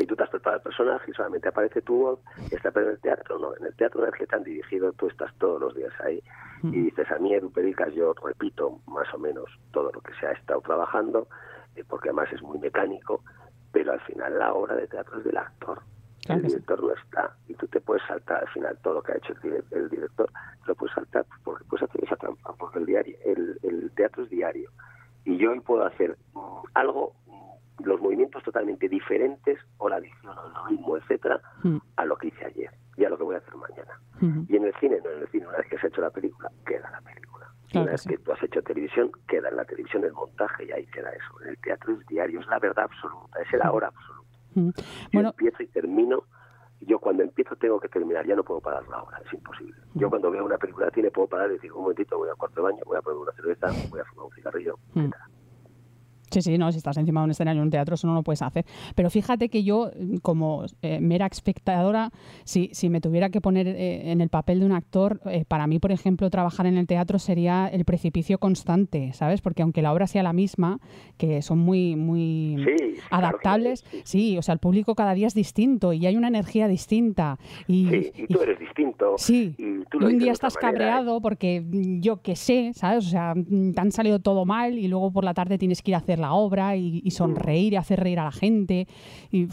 y 0.00 0.06
tú 0.06 0.16
te 0.16 0.22
has 0.22 0.30
preparado 0.30 0.58
el 0.58 0.62
personaje 0.62 1.10
y 1.10 1.14
solamente 1.14 1.48
aparece 1.48 1.82
tu 1.82 1.96
voz 1.96 2.20
está 2.50 2.68
en 2.80 2.88
el 2.88 3.00
teatro, 3.00 3.38
no, 3.38 3.54
en 3.56 3.66
el 3.66 3.74
teatro 3.74 4.02
en 4.02 4.08
el 4.08 4.18
que 4.18 4.26
te 4.26 4.36
han 4.36 4.44
dirigido, 4.44 4.92
tú 4.92 5.08
estás 5.08 5.32
todos 5.38 5.60
los 5.60 5.74
días 5.74 5.92
ahí 6.00 6.22
y 6.62 6.66
mm. 6.66 6.84
dices 6.84 7.10
a 7.10 7.18
mí 7.18 7.34
Edu 7.34 7.50
Pericas, 7.50 7.92
yo 7.94 8.14
repito 8.14 8.80
más 8.86 9.12
o 9.14 9.18
menos 9.18 9.44
todo 9.72 9.90
lo 9.92 10.00
que 10.00 10.12
se 10.14 10.26
ha 10.26 10.32
estado 10.32 10.60
trabajando, 10.62 11.28
eh, 11.76 11.84
porque 11.88 12.08
además 12.08 12.32
es 12.32 12.42
muy 12.42 12.58
mecánico, 12.58 13.22
pero 13.72 13.92
al 13.92 14.00
final 14.00 14.38
la 14.38 14.52
obra 14.52 14.74
de 14.74 14.86
teatro 14.86 15.18
es 15.18 15.24
del 15.24 15.36
actor. 15.36 15.82
el 16.28 16.42
director 16.42 16.82
no 16.82 16.92
está 16.92 17.36
y 17.48 17.54
tú 17.54 17.66
te 17.68 17.80
puedes 17.80 18.02
saltar 18.06 18.42
al 18.42 18.48
final 18.48 18.78
todo 18.82 18.94
lo 18.94 19.02
que 19.02 19.12
ha 19.12 19.16
hecho 19.16 19.34
el, 19.70 19.90
director, 19.90 20.30
te 20.62 20.68
lo 20.68 20.74
puedes 20.74 20.94
saltar 20.94 21.26
porque 21.44 21.64
puedes 21.64 21.88
hacer 21.88 22.04
esa 22.04 22.16
trampa, 22.16 22.54
porque 22.58 22.78
el, 22.78 22.86
diario, 22.86 23.16
el, 23.24 23.58
el 23.62 23.90
teatro 23.92 24.24
es 24.24 24.30
diario 24.30 24.70
y 25.24 25.36
yo 25.36 25.50
hoy 25.50 25.60
puedo 25.60 25.84
hacer 25.84 26.16
algo 26.74 27.14
los 27.84 28.00
movimientos 28.00 28.42
totalmente 28.42 28.88
diferentes 28.88 29.58
o 29.78 29.88
la 29.88 30.00
dicción 30.00 30.36
o 30.36 30.46
el 30.46 30.76
ritmo, 30.76 30.96
etcétera, 30.96 31.40
mm. 31.62 31.78
a 31.96 32.04
lo 32.04 32.16
que 32.16 32.28
hice 32.28 32.44
ayer 32.44 32.70
y 32.96 33.04
a 33.04 33.08
lo 33.08 33.16
que 33.16 33.24
voy 33.24 33.34
a 33.34 33.38
hacer 33.38 33.54
mañana. 33.56 33.98
Mm-hmm. 34.20 34.46
Y 34.48 34.56
en 34.56 34.64
el 34.64 34.74
cine, 34.80 34.98
no 35.02 35.10
en 35.10 35.22
el 35.22 35.28
cine, 35.28 35.46
una 35.46 35.58
vez 35.58 35.66
que 35.68 35.76
has 35.76 35.84
hecho 35.84 36.00
la 36.00 36.10
película, 36.10 36.50
queda 36.66 36.90
la 36.90 37.00
película. 37.00 37.46
una 37.74 37.92
vez 37.92 38.04
que 38.04 38.18
tú 38.18 38.32
has 38.32 38.42
hecho 38.42 38.62
televisión, 38.62 39.10
queda 39.26 39.48
en 39.48 39.56
la 39.56 39.64
televisión 39.64 40.04
el 40.04 40.12
montaje 40.12 40.64
y 40.64 40.72
ahí 40.72 40.86
queda 40.86 41.10
eso. 41.10 41.42
En 41.42 41.48
el 41.50 41.58
teatro 41.58 41.94
es 41.94 42.06
diario, 42.06 42.40
es 42.40 42.46
la 42.48 42.58
verdad 42.58 42.84
absoluta, 42.84 43.40
es 43.40 43.52
el 43.54 43.62
ahora 43.62 43.88
absoluto. 43.88 44.28
Mm. 44.54 44.70
Yo 45.12 45.20
empiezo 45.20 45.62
y 45.62 45.66
termino 45.68 46.24
yo 46.80 46.98
cuando 46.98 47.22
empiezo 47.22 47.56
tengo 47.56 47.78
que 47.78 47.88
terminar, 47.88 48.26
ya 48.26 48.34
no 48.34 48.42
puedo 48.42 48.60
parar 48.60 48.86
la 48.88 49.02
obra, 49.02 49.20
es 49.24 49.32
imposible. 49.32 49.78
Yo 49.94 50.08
cuando 50.08 50.30
veo 50.30 50.44
una 50.44 50.56
película 50.56 50.86
de 50.86 50.92
cine 50.92 51.10
puedo 51.10 51.28
parar 51.28 51.50
y 51.50 51.54
decir, 51.54 51.72
un 51.72 51.82
momentito, 51.82 52.16
voy 52.16 52.30
al 52.30 52.36
cuarto 52.36 52.62
de 52.62 52.72
baño, 52.72 52.82
voy 52.86 52.96
a 52.96 53.02
poner 53.02 53.18
una 53.18 53.32
cerveza, 53.32 53.66
voy 53.90 54.00
a 54.00 54.04
fumar 54.04 54.26
un 54.26 54.32
cigarrillo. 54.32 54.78
Sí, 56.30 56.42
sí, 56.42 56.58
no, 56.58 56.70
si 56.70 56.78
estás 56.78 56.96
encima 56.96 57.20
de 57.20 57.24
un 57.24 57.30
escenario 57.32 57.60
en 57.60 57.66
un 57.66 57.70
teatro, 57.70 57.94
eso 57.94 58.06
no 58.06 58.14
lo 58.14 58.22
puedes 58.22 58.42
hacer. 58.42 58.64
Pero 58.94 59.10
fíjate 59.10 59.48
que 59.48 59.64
yo, 59.64 59.90
como 60.22 60.64
eh, 60.82 61.00
mera 61.00 61.26
espectadora, 61.26 62.12
si, 62.44 62.70
si 62.72 62.88
me 62.88 63.00
tuviera 63.00 63.30
que 63.30 63.40
poner 63.40 63.66
eh, 63.66 64.12
en 64.12 64.20
el 64.20 64.28
papel 64.28 64.60
de 64.60 64.66
un 64.66 64.72
actor, 64.72 65.20
eh, 65.26 65.44
para 65.46 65.66
mí, 65.66 65.80
por 65.80 65.90
ejemplo, 65.90 66.30
trabajar 66.30 66.66
en 66.66 66.76
el 66.76 66.86
teatro 66.86 67.18
sería 67.18 67.68
el 67.68 67.84
precipicio 67.84 68.38
constante, 68.38 69.12
¿sabes? 69.12 69.40
Porque 69.40 69.62
aunque 69.62 69.82
la 69.82 69.92
obra 69.92 70.06
sea 70.06 70.22
la 70.22 70.32
misma, 70.32 70.78
que 71.16 71.42
son 71.42 71.58
muy, 71.58 71.96
muy 71.96 72.64
adaptables, 73.10 73.84
sí. 74.04 74.38
o 74.38 74.42
sea, 74.42 74.52
el 74.52 74.60
público 74.60 74.94
cada 74.94 75.14
día 75.14 75.26
es 75.26 75.34
distinto 75.34 75.92
y 75.92 76.06
hay 76.06 76.16
una 76.16 76.28
energía 76.28 76.68
distinta. 76.68 77.38
Y, 77.66 77.88
sí, 77.88 78.12
y 78.14 78.26
tú 78.28 78.40
eres 78.40 78.58
distinto. 78.58 79.14
Sí, 79.16 79.54
y, 79.58 79.84
tú 79.90 79.98
un 79.98 80.18
día 80.18 80.32
estás 80.32 80.56
cabreado 80.56 81.20
porque 81.20 81.64
yo 82.00 82.22
qué 82.22 82.36
sé, 82.36 82.72
¿sabes? 82.74 83.06
O 83.06 83.10
sea, 83.10 83.34
te 83.34 83.80
han 83.80 83.90
salido 83.90 84.20
todo 84.20 84.44
mal 84.44 84.78
y 84.78 84.86
luego 84.86 85.10
por 85.12 85.24
la 85.24 85.34
tarde 85.34 85.58
tienes 85.58 85.82
que 85.82 85.90
ir 85.90 85.94
a 85.96 85.98
hacer 85.98 86.19
la 86.20 86.32
obra 86.32 86.76
y, 86.76 87.10
sonreír 87.10 87.72
y 87.72 87.76
hacer 87.76 88.00
reír 88.00 88.20
a 88.20 88.24
la 88.24 88.32
gente. 88.32 88.86
Y, 89.30 89.46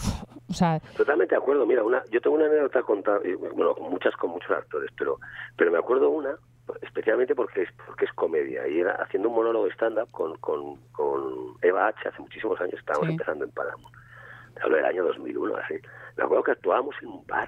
o 0.49 0.53
sea... 0.53 0.79
Totalmente 0.95 1.35
de 1.35 1.41
acuerdo. 1.41 1.65
Mira, 1.65 1.83
una, 1.83 2.03
yo 2.11 2.21
tengo 2.21 2.35
una 2.35 2.45
anécdota 2.45 2.81
contar, 2.83 3.21
bueno, 3.53 3.75
muchas 3.79 4.15
con 4.15 4.31
muchos 4.31 4.51
actores, 4.51 4.91
pero, 4.97 5.19
pero 5.55 5.71
me 5.71 5.77
acuerdo 5.77 6.09
una 6.09 6.35
especialmente 6.81 7.33
porque 7.33 7.61
es 7.61 7.69
porque 7.85 8.03
es 8.03 8.11
comedia 8.11 8.67
y 8.67 8.81
era 8.81 8.91
haciendo 8.95 9.29
un 9.29 9.35
monólogo 9.35 9.67
stand-up 9.67 10.11
con, 10.11 10.35
con, 10.39 10.75
con, 10.91 11.55
Eva 11.61 11.87
H. 11.87 12.09
hace 12.09 12.21
muchísimos 12.21 12.59
años 12.59 12.73
estábamos 12.77 13.07
empezando 13.07 13.45
en 13.45 13.51
Paramount 13.51 13.95
hablo 14.61 14.75
del 14.75 14.83
año 14.83 15.05
2001 15.05 15.55
así 15.55 15.75
me 16.17 16.25
acuerdo 16.25 16.43
que 16.43 16.51
actuábamos 16.51 16.93
en 17.01 17.07
un 17.07 17.25
bar 17.25 17.47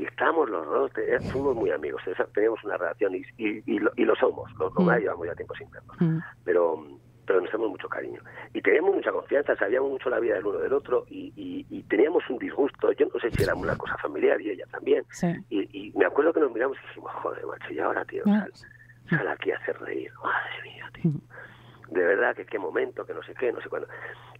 y 0.00 0.04
estábamos 0.06 0.48
los 0.48 0.66
dos, 0.66 0.90
fuimos 1.30 1.54
muy 1.54 1.70
amigos, 1.70 2.00
teníamos 2.32 2.64
una 2.64 2.78
relación 2.78 3.14
y, 3.14 3.22
y, 3.36 3.62
y, 3.66 3.78
lo, 3.78 3.90
y 3.96 4.04
lo, 4.04 4.16
somos, 4.16 4.50
lo, 4.58 4.70
mm. 4.70 4.98
llevamos 4.98 5.26
ya 5.26 5.34
tiempo 5.34 5.54
sin 5.54 5.70
vernos. 5.70 5.96
Mm. 6.00 6.18
Pero 6.42 6.86
pero 7.30 7.42
nos 7.42 7.50
tenemos 7.52 7.70
mucho 7.70 7.88
cariño. 7.88 8.20
Y 8.52 8.60
teníamos 8.60 8.92
mucha 8.92 9.12
confianza, 9.12 9.54
sabíamos 9.54 9.88
mucho 9.88 10.10
la 10.10 10.18
vida 10.18 10.34
del 10.34 10.46
uno 10.46 10.58
del 10.58 10.72
otro 10.72 11.04
y, 11.08 11.32
y, 11.36 11.82
teníamos 11.84 12.28
un 12.28 12.38
disgusto. 12.38 12.90
Yo 12.90 13.06
no 13.06 13.20
sé 13.20 13.30
si 13.30 13.44
era 13.44 13.54
una 13.54 13.76
cosa 13.76 13.96
familiar 13.98 14.40
y 14.40 14.50
ella 14.50 14.64
también. 14.68 15.04
Y, 15.48 15.92
me 15.96 16.06
acuerdo 16.06 16.32
que 16.32 16.40
nos 16.40 16.52
miramos 16.52 16.76
y 16.78 16.88
dijimos, 16.88 17.12
joder, 17.22 17.46
macho, 17.46 17.72
y 17.72 17.78
ahora, 17.78 18.04
tío, 18.04 18.24
sal, 18.24 18.50
sal 19.08 19.28
aquí 19.28 19.52
a 19.52 19.58
hacer 19.58 19.78
reír. 19.78 20.10
Madre 20.24 20.62
mía, 20.64 20.90
tío. 20.92 21.12
De 21.90 22.04
verdad, 22.04 22.34
que 22.34 22.44
qué 22.46 22.58
momento, 22.58 23.06
que 23.06 23.14
no 23.14 23.22
sé 23.22 23.32
qué, 23.34 23.52
no 23.52 23.60
sé 23.60 23.68
cuándo. 23.68 23.86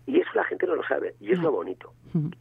Y 0.07 0.19
eso 0.19 0.31
la 0.35 0.43
gente 0.43 0.67
no 0.67 0.75
lo 0.75 0.83
sabe, 0.83 1.15
y 1.21 1.31
es 1.31 1.39
lo 1.39 1.53
bonito. 1.53 1.93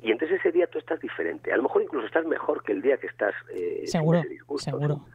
Y 0.01 0.11
entonces 0.11 0.39
ese 0.39 0.51
día 0.51 0.65
tú 0.65 0.79
estás 0.79 0.99
diferente. 0.99 1.53
A 1.53 1.57
lo 1.57 1.63
mejor 1.63 1.83
incluso 1.83 2.07
estás 2.07 2.25
mejor 2.25 2.63
que 2.63 2.71
el 2.71 2.81
día 2.81 2.97
que 2.97 3.05
estás 3.05 3.35
eh, 3.53 3.83
seguro, 3.85 4.23
seguro. 4.57 5.05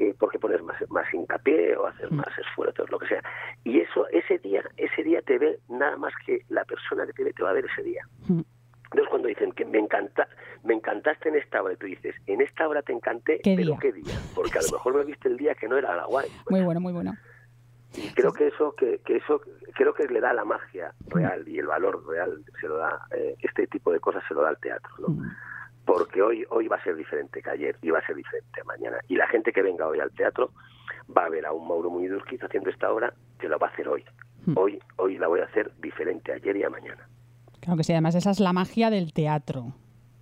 Eh, 0.00 0.14
porque 0.16 0.38
pones 0.38 0.62
más, 0.62 0.76
más 0.90 1.12
hincapié 1.12 1.76
o 1.76 1.88
hacer 1.88 2.08
más 2.12 2.28
esfuerzo, 2.38 2.86
lo 2.88 3.00
que 3.00 3.08
sea. 3.08 3.22
Y 3.64 3.80
eso, 3.80 4.06
ese 4.10 4.38
día, 4.38 4.62
ese 4.76 5.02
día 5.02 5.20
te 5.22 5.38
ve 5.38 5.58
nada 5.68 5.96
más 5.96 6.12
que 6.24 6.42
la 6.50 6.64
persona 6.64 7.04
que 7.04 7.12
te 7.14 7.24
ve, 7.24 7.32
te 7.32 7.42
va 7.42 7.50
a 7.50 7.54
ver 7.54 7.64
ese 7.64 7.82
día. 7.82 8.06
Entonces 8.28 9.08
cuando 9.10 9.26
dicen 9.26 9.50
que 9.52 9.64
me 9.64 9.78
encanta, 9.78 10.28
me 10.62 10.74
encantaste 10.74 11.30
en 11.30 11.34
esta 11.34 11.62
obra, 11.62 11.74
tú 11.74 11.86
dices, 11.86 12.14
en 12.28 12.40
esta 12.40 12.68
obra 12.68 12.82
te 12.82 12.92
encanté, 12.92 13.40
pero 13.42 13.76
qué 13.80 13.92
día, 13.92 14.14
porque 14.36 14.58
a 14.58 14.62
lo 14.62 14.68
mejor 14.72 14.94
me 14.98 15.04
viste 15.04 15.26
el 15.26 15.36
día 15.36 15.56
que 15.56 15.66
no 15.66 15.76
era 15.76 15.96
la 15.96 16.04
guay. 16.04 16.28
Muy 16.48 16.62
bueno, 16.62 16.80
muy 16.80 16.92
bueno. 16.92 17.14
Y 17.96 18.12
creo 18.12 18.32
que 18.32 18.46
eso, 18.46 18.76
que, 18.76 19.00
que, 19.04 19.16
eso, 19.16 19.40
creo 19.74 19.94
que 19.94 20.06
le 20.06 20.20
da 20.20 20.32
la 20.32 20.44
magia 20.44 20.94
real 21.08 21.48
y 21.48 21.58
el 21.58 21.66
valor 21.66 22.06
real 22.06 22.44
se 22.60 22.68
lo 22.68 22.76
da, 22.76 23.00
eh, 23.16 23.34
este 23.42 23.66
tipo 23.66 23.90
de 23.90 23.98
cosas 23.98 24.22
se 24.28 24.34
lo 24.34 24.42
da 24.42 24.50
al 24.50 24.58
teatro, 24.58 24.92
¿no? 24.98 25.24
Porque 25.88 26.20
hoy, 26.20 26.44
hoy 26.50 26.68
va 26.68 26.76
a 26.76 26.82
ser 26.84 26.96
diferente 26.96 27.40
que 27.40 27.48
ayer 27.48 27.74
y 27.80 27.88
va 27.88 28.00
a 28.00 28.06
ser 28.06 28.14
diferente 28.14 28.62
mañana. 28.64 28.98
Y 29.08 29.16
la 29.16 29.26
gente 29.26 29.52
que 29.52 29.62
venga 29.62 29.88
hoy 29.88 29.98
al 30.00 30.10
teatro 30.10 30.50
va 31.16 31.24
a 31.24 31.30
ver 31.30 31.46
a 31.46 31.52
un 31.52 31.66
Mauro 31.66 31.88
Muñidurquiz 31.88 32.44
haciendo 32.44 32.68
esta 32.68 32.92
obra 32.92 33.14
que 33.40 33.48
lo 33.48 33.58
va 33.58 33.68
a 33.68 33.70
hacer 33.70 33.88
hoy. 33.88 34.04
Hmm. 34.44 34.52
Hoy, 34.58 34.78
hoy 34.96 35.16
la 35.16 35.28
voy 35.28 35.40
a 35.40 35.44
hacer 35.44 35.72
diferente 35.80 36.30
ayer 36.30 36.58
y 36.58 36.62
a 36.62 36.68
mañana. 36.68 37.08
Claro 37.60 37.78
que 37.78 37.84
sí, 37.84 37.92
además 37.92 38.14
esa 38.16 38.32
es 38.32 38.38
la 38.38 38.52
magia 38.52 38.90
del 38.90 39.14
teatro. 39.14 39.72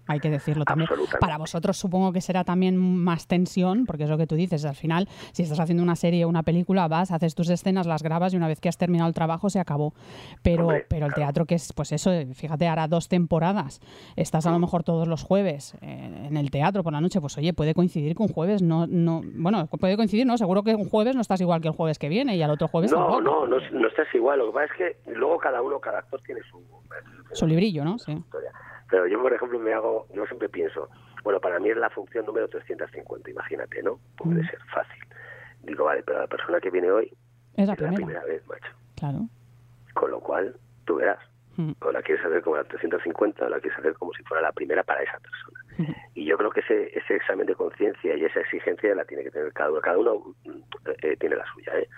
Hay 0.07 0.21
que 0.21 0.31
decirlo 0.31 0.65
también. 0.65 0.89
Para 1.21 1.39
vosotros 1.39 1.77
supongo 1.77 2.13
que 2.13 2.21
será 2.21 2.45
también 2.45 2.77
más 2.77 3.27
tensión, 3.27 3.87
porque 3.87 4.05
es 4.05 4.11
lo 4.11 4.19
que 4.19 4.27
tú 4.27 4.35
dices, 4.35 4.65
al 4.65 4.75
final, 4.75 5.09
si 5.33 5.43
estás 5.43 5.61
haciendo 5.61 5.83
una 5.83 5.97
serie 5.97 6.25
o 6.25 6.29
una 6.29 6.43
película, 6.43 6.89
vas, 6.89 7.11
haces 7.11 7.35
tus 7.35 7.49
escenas, 7.51 7.87
las 7.87 8.03
grabas 8.03 8.33
y 8.35 8.37
una 8.37 8.49
vez 8.49 8.61
que 8.61 8.69
has 8.69 8.79
terminado 8.79 9.09
el 9.09 9.15
trabajo 9.15 9.51
se 9.51 9.61
acabó. 9.61 9.95
Pero, 10.43 10.69
pero 10.89 11.07
el 11.07 11.15
teatro 11.15 11.45
que 11.47 11.57
es, 11.57 11.73
pues 11.73 11.93
eso, 11.93 12.11
fíjate, 12.35 12.69
hará 12.69 12.89
dos 12.89 13.09
temporadas, 13.09 13.81
estás 14.17 14.47
a 14.47 14.51
lo 14.51 14.59
mejor 14.59 14.85
todos 14.85 15.09
los 15.09 15.23
jueves 15.23 15.75
eh, 15.81 16.27
en 16.29 16.37
el 16.37 16.51
teatro 16.51 16.83
por 16.83 16.93
la 16.93 17.01
noche, 17.01 17.21
pues 17.21 17.37
oye, 17.39 17.53
puede 17.53 17.75
coincidir 17.75 18.15
con 18.15 18.29
jueves, 18.29 18.63
no, 18.63 18.87
no, 18.87 19.23
bueno, 19.25 19.67
puede 19.67 19.97
coincidir, 19.97 20.27
¿no? 20.27 20.39
Seguro 20.39 20.63
que 20.63 20.75
un 20.75 20.89
jueves 20.89 21.15
no 21.15 21.21
estás 21.21 21.41
igual 21.41 21.61
que 21.61 21.69
el 21.69 21.75
jueves 21.75 21.99
que 21.99 22.09
viene 22.09 22.37
y 22.37 22.43
al 22.43 22.51
otro 22.51 22.69
jueves 22.69 22.93
no, 22.93 23.21
No, 23.21 23.47
no, 23.47 23.59
no 23.59 23.89
estás 23.89 24.07
igual, 24.15 24.39
lo 24.39 24.47
que 24.47 24.53
pasa 24.53 24.73
es 24.73 24.79
que 25.05 25.13
luego 25.13 25.39
cada 25.39 25.63
uno, 25.63 25.81
cada 25.81 25.99
actor 25.99 26.21
tiene 26.25 26.41
su... 26.51 26.61
Su 27.33 27.47
librillo, 27.47 27.85
¿no? 27.85 27.99
Sí. 27.99 28.17
Pero 28.91 29.07
yo, 29.07 29.21
por 29.21 29.33
ejemplo, 29.33 29.59
me 29.59 29.73
hago, 29.73 30.07
yo 30.15 30.27
siempre 30.27 30.49
pienso, 30.49 30.89
bueno, 31.25 31.41
para 31.41 31.59
mí 31.59 31.71
es 31.71 31.77
la 31.77 31.91
función 31.91 32.27
número 32.27 32.49
350, 32.49 33.31
imagínate, 33.31 33.83
¿no? 33.83 33.99
Puede 34.17 34.43
mm. 34.43 34.47
ser 34.47 34.61
fácil. 34.73 35.03
Digo, 35.63 35.85
vale, 35.85 36.03
pero 36.05 36.21
la 36.21 36.27
persona 36.27 36.61
que 36.61 36.71
viene 36.71 36.91
hoy 36.91 37.13
es 37.57 37.67
la, 37.67 37.75
primera. 37.75 38.23
vez, 38.25 38.47
macho. 38.47 38.73
Claro. 38.97 39.21
Con 39.95 40.11
lo 40.11 40.21
cual, 40.21 40.57
tú 40.85 40.97
verás. 40.97 41.19
Mm. 41.57 41.73
O 41.81 41.91
la 41.91 42.03
quieres 42.03 42.25
hacer 42.25 42.43
como 42.43 42.57
la 42.57 42.65
350 42.65 43.45
o 43.45 43.49
la 43.49 43.59
quieres 43.61 43.79
hacer 43.79 43.95
como 43.95 44.13
si 44.13 44.23
fuera 44.25 44.43
la 44.43 44.53
primera 44.53 44.85
para 44.85 45.03
esa 45.03 45.19
persona. 45.19 45.61
Mm. 45.79 45.93
Y 46.15 46.25
yo 46.27 46.37
creo 46.37 46.51
que 46.51 46.61
ese, 46.61 46.97
ese 46.97 47.17
examen 47.17 47.47
de 47.47 47.55
conciencia 47.55 48.15
y 48.15 48.25
esa 48.25 48.41
exigencia 48.41 48.95
la 48.95 49.05
tiene 49.05 49.25
que 49.25 49.31
tener 49.31 49.53
cada 49.53 49.71
uno. 49.71 49.81
Cada 49.81 49.99
uno 49.99 50.35
eh, 51.03 51.17
tiene 51.17 51.37
la 51.37 51.45
suya, 51.53 51.73
¿eh? 51.79 51.89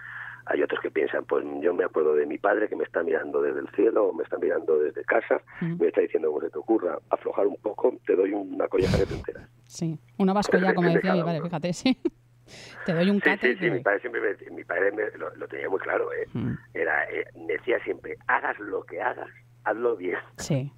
Hay 0.50 0.62
otros 0.62 0.80
que 0.80 0.90
piensan, 0.90 1.24
pues 1.24 1.44
yo 1.60 1.74
me 1.74 1.84
acuerdo 1.84 2.14
de 2.14 2.26
mi 2.26 2.38
padre 2.38 2.68
que 2.68 2.76
me 2.76 2.84
está 2.84 3.02
mirando 3.02 3.42
desde 3.42 3.60
el 3.60 3.68
cielo 3.70 4.06
o 4.06 4.12
me 4.12 4.24
está 4.24 4.38
mirando 4.38 4.78
desde 4.78 5.04
casa, 5.04 5.42
me 5.60 5.88
está 5.88 6.00
diciendo, 6.00 6.28
como 6.28 6.40
se 6.40 6.50
te 6.50 6.58
ocurra, 6.58 6.98
aflojar 7.10 7.46
un 7.46 7.56
poco, 7.56 7.94
te 8.06 8.16
doy 8.16 8.32
una 8.32 8.66
colleja 8.68 8.98
que 8.98 9.06
te 9.06 9.14
enteras. 9.14 9.48
Sí, 9.64 9.98
una 10.16 10.32
vascolla, 10.32 10.74
como 10.74 10.90
decía 10.90 11.14
mi 11.14 11.22
padre, 11.22 11.42
fíjate, 11.42 11.72
sí. 11.72 11.98
Te 12.86 12.94
doy 12.94 13.10
un 13.10 13.20
cate. 13.20 13.52
Sí, 13.52 13.58
sí, 13.60 13.70
mi 13.70 13.80
padre 13.80 14.00
siempre 14.00 14.20
mi 14.52 14.64
padre 14.64 14.90
lo, 15.36 15.48
tenía 15.48 15.68
muy 15.68 15.78
claro, 15.80 16.10
¿eh? 16.14 16.26
Era, 16.72 17.04
eh, 17.10 17.26
decía 17.46 17.78
siempre, 17.84 18.16
hagas 18.26 18.58
lo 18.58 18.84
que 18.84 19.02
hagas, 19.02 19.28
hazlo 19.64 19.96
bien. 19.96 20.16
Sí, 20.38 20.72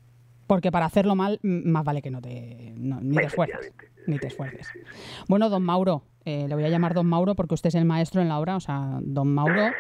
porque 0.51 0.73
para 0.73 0.87
hacerlo 0.87 1.15
mal, 1.15 1.39
más 1.45 1.85
vale 1.85 2.03
que 2.03 2.11
no 2.11 2.21
te, 2.21 2.75
ni 2.77 3.17
te 3.17 3.27
esfuerces. 3.27 3.73
Ni 4.09 4.19
te 4.19 4.27
esfuerces. 4.27 4.67
Bueno, 5.29 5.49
don 5.49 5.63
Mauro, 5.63 6.03
eh, 6.25 6.47
le 6.49 6.57
voy 6.57 6.65
a 6.65 6.69
llamar 6.69 6.93
don 6.93 7.07
Mauro 7.07 7.37
porque 7.37 7.55
usted 7.55 7.69
es 7.69 7.77
el 7.77 7.85
maestro 7.85 8.21
en 8.21 8.29
la 8.29 8.41
obra, 8.41 8.57
o 8.57 8.61
sea, 8.61 8.99
don 9.01 9.33
Mauro. 9.33 9.71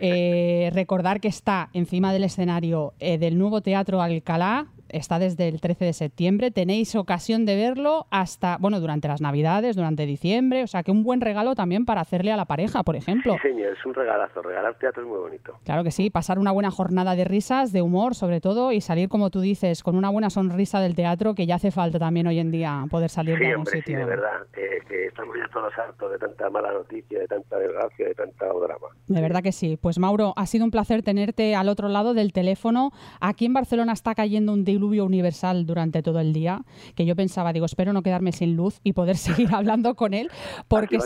Eh, 0.00 0.70
recordar 0.72 1.20
que 1.20 1.28
está 1.28 1.68
encima 1.74 2.14
del 2.14 2.24
escenario 2.24 2.94
eh, 2.98 3.18
del 3.18 3.36
nuevo 3.36 3.60
Teatro 3.60 4.00
Alcalá, 4.00 4.68
está 4.88 5.18
desde 5.18 5.48
el 5.48 5.60
13 5.60 5.84
de 5.84 5.92
septiembre. 5.92 6.50
Tenéis 6.50 6.94
ocasión 6.94 7.46
de 7.46 7.56
verlo 7.56 8.06
hasta, 8.10 8.56
bueno, 8.58 8.80
durante 8.80 9.08
las 9.08 9.20
Navidades, 9.20 9.76
durante 9.76 10.06
diciembre. 10.06 10.62
O 10.62 10.66
sea, 10.66 10.82
que 10.82 10.90
un 10.90 11.02
buen 11.02 11.20
regalo 11.20 11.54
también 11.54 11.84
para 11.84 12.00
hacerle 12.00 12.32
a 12.32 12.36
la 12.36 12.44
pareja, 12.44 12.82
por 12.82 12.96
ejemplo. 12.96 13.34
Sí, 13.42 13.48
señor, 13.48 13.72
es 13.72 13.84
un 13.84 13.94
regalazo. 13.94 14.42
Regalar 14.42 14.78
teatro 14.78 15.02
es 15.02 15.08
muy 15.08 15.18
bonito. 15.18 15.58
Claro 15.64 15.84
que 15.84 15.90
sí. 15.90 16.10
Pasar 16.10 16.38
una 16.38 16.52
buena 16.52 16.70
jornada 16.70 17.14
de 17.16 17.24
risas, 17.24 17.72
de 17.72 17.82
humor, 17.82 18.14
sobre 18.14 18.40
todo, 18.40 18.72
y 18.72 18.80
salir, 18.80 19.08
como 19.08 19.30
tú 19.30 19.40
dices, 19.40 19.82
con 19.82 19.96
una 19.96 20.10
buena 20.10 20.30
sonrisa 20.30 20.80
del 20.80 20.94
teatro, 20.94 21.34
que 21.34 21.46
ya 21.46 21.56
hace 21.56 21.70
falta 21.70 21.98
también 21.98 22.26
hoy 22.26 22.38
en 22.38 22.50
día 22.50 22.84
poder 22.90 23.10
salir 23.10 23.38
de 23.38 23.48
algún 23.48 23.66
sitio. 23.66 23.82
Sí, 23.86 23.94
de 23.94 24.04
verdad. 24.04 24.46
que 24.52 25.06
estamos 25.06 25.36
ya 25.36 25.48
todos 25.52 25.72
hartos 25.78 26.12
de 26.12 26.18
tanta 26.18 26.50
mala 26.50 26.72
noticia, 26.72 27.18
de 27.18 27.26
tanta 27.26 27.58
desgracia, 27.58 28.08
de 28.08 28.14
tanta 28.14 28.46
drama. 28.46 28.88
De 29.06 29.20
verdad 29.20 29.42
que 29.42 29.52
sí. 29.52 29.76
Pues, 29.80 29.98
Mauro, 29.98 30.32
ha 30.36 30.46
sido 30.46 30.64
un 30.64 30.70
placer 30.70 31.02
tenerte 31.02 31.54
al 31.54 31.68
otro 31.68 31.88
lado 31.88 32.14
del 32.14 32.32
teléfono. 32.32 32.92
Aquí 33.20 33.46
en 33.46 33.54
Barcelona 33.54 33.92
está 33.92 34.14
cayendo 34.14 34.52
un 34.52 34.64
diluvio 34.76 35.04
universal 35.04 35.66
durante 35.66 36.02
todo 36.02 36.20
el 36.20 36.32
día, 36.32 36.60
que 36.94 37.04
yo 37.04 37.16
pensaba, 37.16 37.52
digo, 37.52 37.66
espero 37.66 37.92
no 37.92 38.02
quedarme 38.02 38.32
sin 38.32 38.56
luz 38.56 38.80
y 38.82 38.92
poder 38.92 39.16
seguir 39.26 39.48
hablando 39.52 39.94
con 39.94 40.14
él, 40.14 40.30
porque 40.68 40.98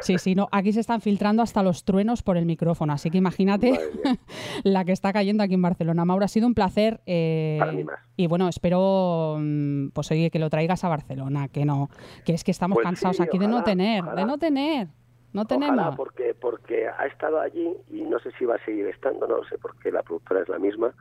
sí, 0.00 0.18
sí, 0.18 0.34
no, 0.34 0.48
aquí 0.52 0.72
se 0.72 0.80
están 0.80 1.00
filtrando 1.00 1.42
hasta 1.42 1.62
los 1.62 1.84
truenos 1.84 2.22
por 2.22 2.36
el 2.36 2.46
micrófono, 2.46 2.92
así 2.92 3.10
que 3.10 3.18
imagínate 3.18 3.78
la 4.64 4.84
que 4.84 4.92
está 4.92 5.12
cayendo 5.12 5.42
aquí 5.42 5.54
en 5.54 5.62
Barcelona. 5.62 6.04
Mauro, 6.04 6.24
ha 6.24 6.28
sido 6.28 6.46
un 6.46 6.54
placer. 6.54 7.00
Eh, 7.06 7.86
y 8.16 8.26
bueno, 8.26 8.48
espero 8.48 9.36
mm, 9.38 9.88
pues 9.90 10.10
oye 10.10 10.30
que 10.30 10.38
lo 10.38 10.50
traigas 10.50 10.84
a 10.84 10.88
Barcelona, 10.88 11.48
que 11.48 11.64
no, 11.64 11.88
que 12.24 12.34
es 12.34 12.44
que 12.44 12.50
estamos 12.50 12.76
pues 12.76 12.84
cansados 12.84 13.20
aquí 13.20 13.38
de 13.38 13.48
no 13.48 13.62
tener, 13.62 14.04
de 14.04 14.24
no 14.24 14.38
tener. 14.38 14.88
No 15.32 15.44
tenemos. 15.44 15.94
porque, 15.96 16.34
porque 16.34 16.88
ha 16.88 17.06
estado 17.06 17.40
allí 17.40 17.72
y 17.88 18.02
no 18.02 18.18
sé 18.18 18.32
si 18.36 18.44
va 18.44 18.56
a 18.56 18.64
seguir 18.64 18.86
estando, 18.86 19.28
no 19.28 19.44
sé, 19.44 19.58
porque 19.58 19.92
la 19.92 20.02
productora 20.02 20.42
es 20.42 20.48
la 20.48 20.58
misma 20.58 20.92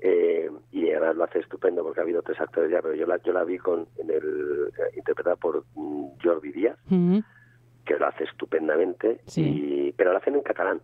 eh, 0.00 0.50
y 0.72 0.90
además 0.90 1.16
lo 1.16 1.24
hace 1.24 1.38
estupendo 1.38 1.82
porque 1.82 2.00
ha 2.00 2.02
habido 2.02 2.22
tres 2.22 2.40
actores 2.40 2.70
ya, 2.70 2.82
pero 2.82 2.94
yo 2.94 3.06
la, 3.06 3.16
yo 3.22 3.32
la 3.32 3.44
vi 3.44 3.58
con, 3.58 3.86
en 3.98 4.10
el, 4.10 4.68
eh, 4.78 4.96
interpretada 4.96 5.36
por 5.36 5.64
mm, 5.74 6.06
Jordi 6.22 6.52
Díaz, 6.52 6.78
que 6.88 7.96
lo 7.98 8.06
hace 8.06 8.24
estupendamente, 8.24 9.20
y, 9.36 9.92
pero 9.92 10.12
lo 10.12 10.18
hacen 10.18 10.34
en 10.34 10.42
catalán. 10.42 10.80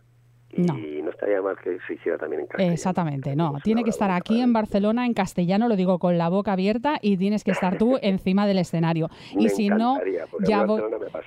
Y 0.54 1.00
no. 1.00 1.10
estaría 1.10 1.40
mal 1.40 1.56
que 1.56 1.78
se 1.86 1.94
hiciera 1.94 2.18
también 2.18 2.42
en 2.42 2.46
castellano. 2.46 2.74
Exactamente, 2.74 3.34
no. 3.34 3.54
Tiene 3.64 3.84
que 3.84 3.90
estar 3.90 4.10
aquí 4.10 4.40
en 4.40 4.52
Barcelona 4.52 5.06
en 5.06 5.14
castellano, 5.14 5.66
lo 5.66 5.76
digo 5.76 5.98
con 5.98 6.18
la 6.18 6.28
boca 6.28 6.52
abierta, 6.52 6.98
y 7.00 7.16
tienes 7.16 7.42
que 7.42 7.52
estar 7.52 7.78
tú 7.78 7.98
encima 8.02 8.46
del 8.46 8.58
escenario. 8.58 9.08
y 9.34 9.48
si 9.48 9.70
no, 9.70 9.98
ya 10.46 10.64
voy. 10.64 10.82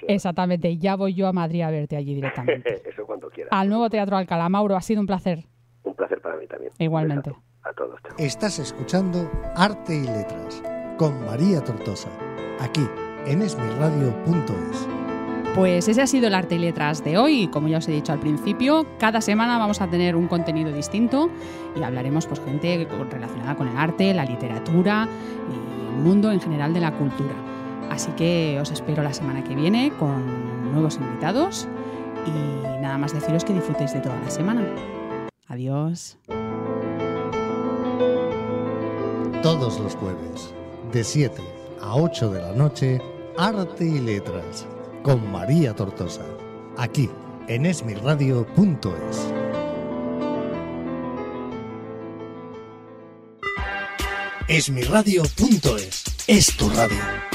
Exactamente, 0.08 0.78
ya 0.78 0.96
voy 0.96 1.16
yo 1.16 1.28
a 1.28 1.34
Madrid 1.34 1.62
a 1.62 1.72
verte 1.72 1.98
allí 1.98 2.14
directamente. 2.14 2.82
Eso 2.90 3.06
cuando 3.06 3.30
quieras. 3.30 3.52
Al 3.52 3.68
nuevo 3.68 3.90
Teatro 3.90 4.16
Alcalá. 4.16 4.48
Mauro, 4.48 4.76
ha 4.76 4.82
sido 4.82 5.02
un 5.02 5.08
placer. 5.08 5.46
Un 5.84 5.96
placer 5.96 6.22
para 6.22 6.38
mí 6.38 6.46
también. 6.46 6.72
Igualmente. 6.78 7.32
A 7.66 7.74
todos. 7.74 8.00
Estás 8.20 8.60
escuchando 8.60 9.30
Arte 9.56 9.96
y 9.96 10.04
Letras 10.04 10.62
con 10.98 11.26
María 11.26 11.64
Tortosa, 11.64 12.10
aquí 12.60 12.88
en 13.26 13.42
esmirradio.es. 13.42 14.88
Pues 15.56 15.88
ese 15.88 16.02
ha 16.02 16.08
sido 16.08 16.28
el 16.28 16.36
arte 16.36 16.56
y 16.56 16.60
letras 16.60 17.04
de 17.04 17.18
hoy. 17.18 17.48
Como 17.48 17.68
ya 17.68 17.80
os 17.80 17.88
he 17.88 17.92
dicho 17.92 18.12
al 18.12 18.20
principio, 18.20 18.86
cada 19.00 19.20
semana 19.20 19.58
vamos 19.58 19.82
a 19.82 19.90
tener 19.90 20.16
un 20.16 20.28
contenido 20.28 20.72
distinto 20.72 21.32
y 21.76 21.82
hablaremos 21.82 22.28
pues 22.28 22.40
gente 22.42 22.88
relacionada 23.10 23.56
con 23.56 23.70
el 23.70 23.78
arte, 23.78 24.14
la 24.14 24.26
literatura 24.26 25.08
y 25.50 25.96
el 25.96 26.04
mundo 26.04 26.32
en 26.32 26.42
general 26.42 26.74
de 26.74 26.82
la 26.82 26.92
cultura. 26.92 27.34
Así 27.90 28.12
que 28.12 28.60
os 28.62 28.70
espero 28.70 29.02
la 29.02 29.14
semana 29.14 29.44
que 29.44 29.56
viene 29.56 29.92
con 29.98 30.72
nuevos 30.72 30.98
invitados 30.98 31.68
y 32.28 32.82
nada 32.82 32.98
más 32.98 33.14
deciros 33.14 33.44
que 33.44 33.54
disfrutéis 33.54 33.94
de 33.94 34.02
toda 34.02 34.20
la 34.20 34.30
semana. 34.30 34.66
Adiós 35.48 36.18
todos 39.42 39.80
los 39.80 39.96
jueves, 39.96 40.54
de 40.92 41.04
7 41.04 41.42
a 41.82 41.96
8 41.96 42.30
de 42.30 42.42
la 42.42 42.52
noche, 42.52 43.02
Arte 43.38 43.86
y 43.86 44.00
Letras, 44.00 44.66
con 45.04 45.32
María 45.32 45.76
Tortosa, 45.76 46.26
aquí 46.78 47.10
en 47.48 47.66
esmirradio.es. 47.66 49.34
Esmirradio.es 54.48 56.04
es 56.28 56.58
tu 56.58 56.70
radio. 56.70 57.35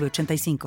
85 0.00 0.58